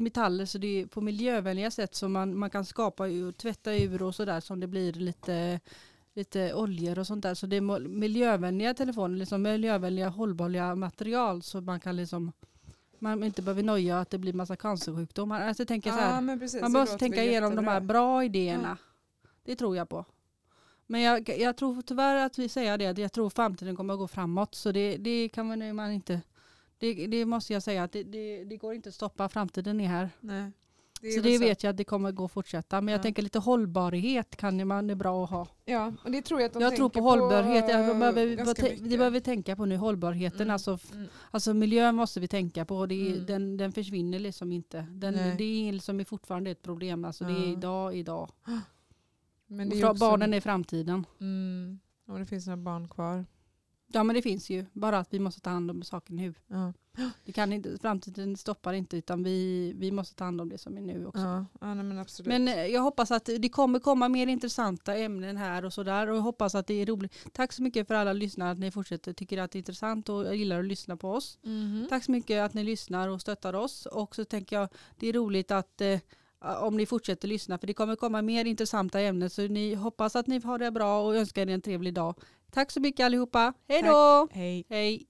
metaller 0.00 0.44
så 0.44 0.58
det 0.58 0.80
är 0.80 0.86
på 0.86 1.00
miljövänliga 1.00 1.70
sätt 1.70 1.94
som 1.94 2.12
man, 2.12 2.38
man 2.38 2.50
kan 2.50 2.64
skapa 2.64 3.08
ur, 3.08 3.32
tvätta 3.32 3.74
ur 3.74 4.02
och 4.02 4.14
sådär 4.14 4.40
som 4.40 4.60
det 4.60 4.66
blir 4.66 4.92
lite 4.92 5.60
lite 6.14 6.54
oljor 6.54 6.98
och 6.98 7.06
sånt 7.06 7.22
där. 7.22 7.34
Så 7.34 7.46
det 7.46 7.56
är 7.56 7.88
miljövänliga 7.88 8.74
telefoner, 8.74 9.16
liksom 9.16 9.42
miljövänliga 9.42 10.08
hållbara 10.08 10.74
material 10.74 11.42
så 11.42 11.60
man 11.60 11.80
kan 11.80 11.96
liksom 11.96 12.32
man 12.98 13.24
inte 13.24 13.42
behöver 13.42 13.62
noja 13.62 14.00
att 14.00 14.10
det 14.10 14.18
blir 14.18 14.32
massa 14.32 14.56
cancersjukdomar. 14.56 15.40
Alltså 15.40 15.60
jag 15.60 15.68
tänker 15.68 15.90
så 15.90 15.96
här, 15.96 16.22
ja, 16.22 16.36
precis, 16.38 16.60
man 16.62 16.72
måste 16.72 16.98
tänka 16.98 17.24
igenom 17.24 17.54
de 17.54 17.66
här 17.66 17.80
bra 17.80 18.24
idéerna. 18.24 18.78
Det 19.44 19.56
tror 19.56 19.76
jag 19.76 19.88
på. 19.88 20.04
Men 20.86 21.00
jag, 21.00 21.28
jag 21.28 21.56
tror 21.56 21.82
tyvärr 21.82 22.26
att 22.26 22.38
vi 22.38 22.48
säger 22.48 22.78
det, 22.78 22.98
jag 22.98 23.12
tror 23.12 23.30
framtiden 23.30 23.76
kommer 23.76 23.94
att 23.94 23.98
gå 24.00 24.08
framåt. 24.08 24.54
Så 24.54 24.72
det, 24.72 24.96
det 24.96 25.28
kan 25.28 25.76
man 25.76 25.92
inte, 25.92 26.20
det, 26.78 27.06
det 27.06 27.24
måste 27.24 27.52
jag 27.52 27.62
säga 27.62 27.82
att 27.82 27.92
det, 27.92 28.02
det, 28.02 28.44
det 28.44 28.56
går 28.56 28.74
inte 28.74 28.88
att 28.88 28.94
stoppa, 28.94 29.28
framtiden 29.28 29.80
är 29.80 29.88
här. 29.88 30.10
Nej. 30.20 30.50
är 31.02 31.10
så 31.10 31.20
det 31.20 31.38
vet 31.38 31.62
jag 31.62 31.70
att 31.70 31.76
det 31.76 31.84
kommer 31.84 32.12
gå 32.12 32.24
att 32.24 32.32
fortsätta. 32.32 32.80
Men 32.80 32.92
jag 32.92 32.98
Ja. 32.98 33.02
tänker 33.02 33.22
lite 33.22 33.38
hållbarhet 33.38 34.36
kan 34.36 34.66
man 34.66 34.90
är 34.90 34.94
bra 34.94 35.24
att 35.24 35.30
ha. 35.30 35.46
Ja, 35.64 35.92
och 36.04 36.10
det 36.10 36.22
tror 36.22 36.40
jag 36.40 36.46
att 36.48 36.52
de 36.54 36.62
jag 36.62 36.76
tror 36.76 36.88
på 36.88 37.00
hållbarhet. 37.00 37.64
eh, 37.64 37.70
Jag 37.70 37.98
behöver, 37.98 38.26
vi 38.26 38.36
mycket. 38.36 38.98
behöver 38.98 39.20
tänka 39.20 39.56
på 39.56 39.64
nu 39.66 39.76
hållbarheten. 39.76 40.40
Mm. 40.40 40.50
Alltså, 40.52 40.78
Mm. 40.92 41.08
alltså 41.30 41.54
miljön 41.54 41.94
måste 41.96 42.20
vi 42.20 42.28
tänka 42.28 42.64
på. 42.64 42.86
Det 42.86 42.94
är, 43.08 43.12
Mm. 43.14 43.26
den, 43.26 43.56
den 43.56 43.72
försvinner 43.72 44.18
liksom 44.18 44.52
inte. 44.52 44.86
Den, 44.90 45.14
Nej. 45.14 45.34
det 45.38 45.68
är 45.68 45.72
liksom 45.72 46.04
fortfarande 46.04 46.50
ett 46.50 46.62
problem. 46.62 47.04
Alltså, 47.04 47.24
Det 47.24 47.32
är 47.32 47.46
idag, 47.52 47.96
idag. 47.96 48.30
Men 49.46 49.68
det 49.68 49.80
är 49.80 49.90
också, 49.90 50.00
Barnen 50.00 50.34
är 50.34 50.40
framtiden. 50.40 51.06
Mm, 51.20 51.78
om 52.06 52.18
det 52.20 52.26
finns 52.26 52.46
några 52.46 52.56
barn 52.56 52.88
kvar. 52.88 53.24
Ja 53.92 54.02
men 54.02 54.16
det 54.16 54.22
finns 54.22 54.50
ju. 54.50 54.66
Bara 54.72 54.98
att 54.98 55.12
vi 55.12 55.18
måste 55.18 55.40
ta 55.40 55.50
hand 55.50 55.70
om 55.70 55.82
saken 55.82 56.16
nu. 56.16 56.34
Ja. 56.46 56.72
Det 57.24 57.32
kan 57.32 57.52
inte, 57.52 57.78
framtiden 57.78 58.36
stoppar 58.36 58.72
inte 58.72 58.96
utan 58.96 59.22
vi, 59.22 59.72
vi 59.76 59.90
måste 59.90 60.14
ta 60.14 60.24
hand 60.24 60.40
om 60.40 60.48
det 60.48 60.58
som 60.58 60.76
är 60.76 60.80
nu 60.80 61.06
också. 61.06 61.20
Ja, 61.20 61.46
ja 61.60 61.74
nej, 61.74 61.84
men 61.84 61.98
absolut. 61.98 62.28
Men 62.28 62.48
eh, 62.48 62.66
jag 62.66 62.82
hoppas 62.82 63.10
att 63.10 63.24
det 63.38 63.48
kommer 63.48 63.78
komma 63.78 64.08
mer 64.08 64.26
intressanta 64.26 64.96
ämnen 64.96 65.36
här 65.36 65.64
och 65.64 65.72
sådär. 65.72 66.08
Och 66.08 66.16
jag 66.16 66.22
hoppas 66.22 66.54
att 66.54 66.66
det 66.66 66.74
är 66.74 66.86
roligt. 66.86 67.14
Tack 67.32 67.52
så 67.52 67.62
mycket 67.62 67.86
för 67.86 67.94
alla 67.94 68.12
lyssnare 68.12 68.50
att 68.50 68.58
ni 68.58 68.70
fortsätter 68.70 69.12
tycker 69.12 69.38
att 69.38 69.50
det 69.50 69.56
är 69.56 69.60
intressant 69.60 70.08
och 70.08 70.36
gillar 70.36 70.58
att 70.58 70.64
lyssna 70.64 70.96
på 70.96 71.12
oss. 71.12 71.38
Mhm. 71.42 71.86
Tack 71.88 72.04
så 72.04 72.10
mycket 72.10 72.40
att 72.42 72.54
ni 72.54 72.64
lyssnar 72.64 73.08
och 73.08 73.20
stöttar 73.20 73.54
oss. 73.54 73.86
Och 73.86 74.14
så 74.14 74.24
tänker 74.24 74.56
jag 74.56 74.68
det 74.96 75.08
är 75.08 75.12
roligt 75.12 75.50
att 75.50 75.80
eh, 75.80 76.00
om 76.40 76.76
ni 76.76 76.86
fortsätter 76.86 77.28
lyssna 77.28 77.58
för 77.58 77.66
det 77.66 77.74
kommer 77.74 77.96
komma 77.96 78.22
mer 78.22 78.44
intressanta 78.44 79.00
ämnen. 79.00 79.30
Så 79.30 79.42
ni 79.42 79.74
hoppas 79.74 80.16
att 80.16 80.26
ni 80.26 80.40
har 80.40 80.58
det 80.58 80.70
bra 80.70 81.02
och 81.02 81.16
önskar 81.16 81.42
er 81.42 81.54
en 81.54 81.62
trevlig 81.62 81.94
dag. 81.94 82.14
Tack 82.50 82.70
så 82.70 82.80
mycket 82.80 83.06
allihopa. 83.06 83.52
Hej 83.68 83.82
då! 83.82 84.28
Hej. 84.30 84.66
Hej! 84.68 85.06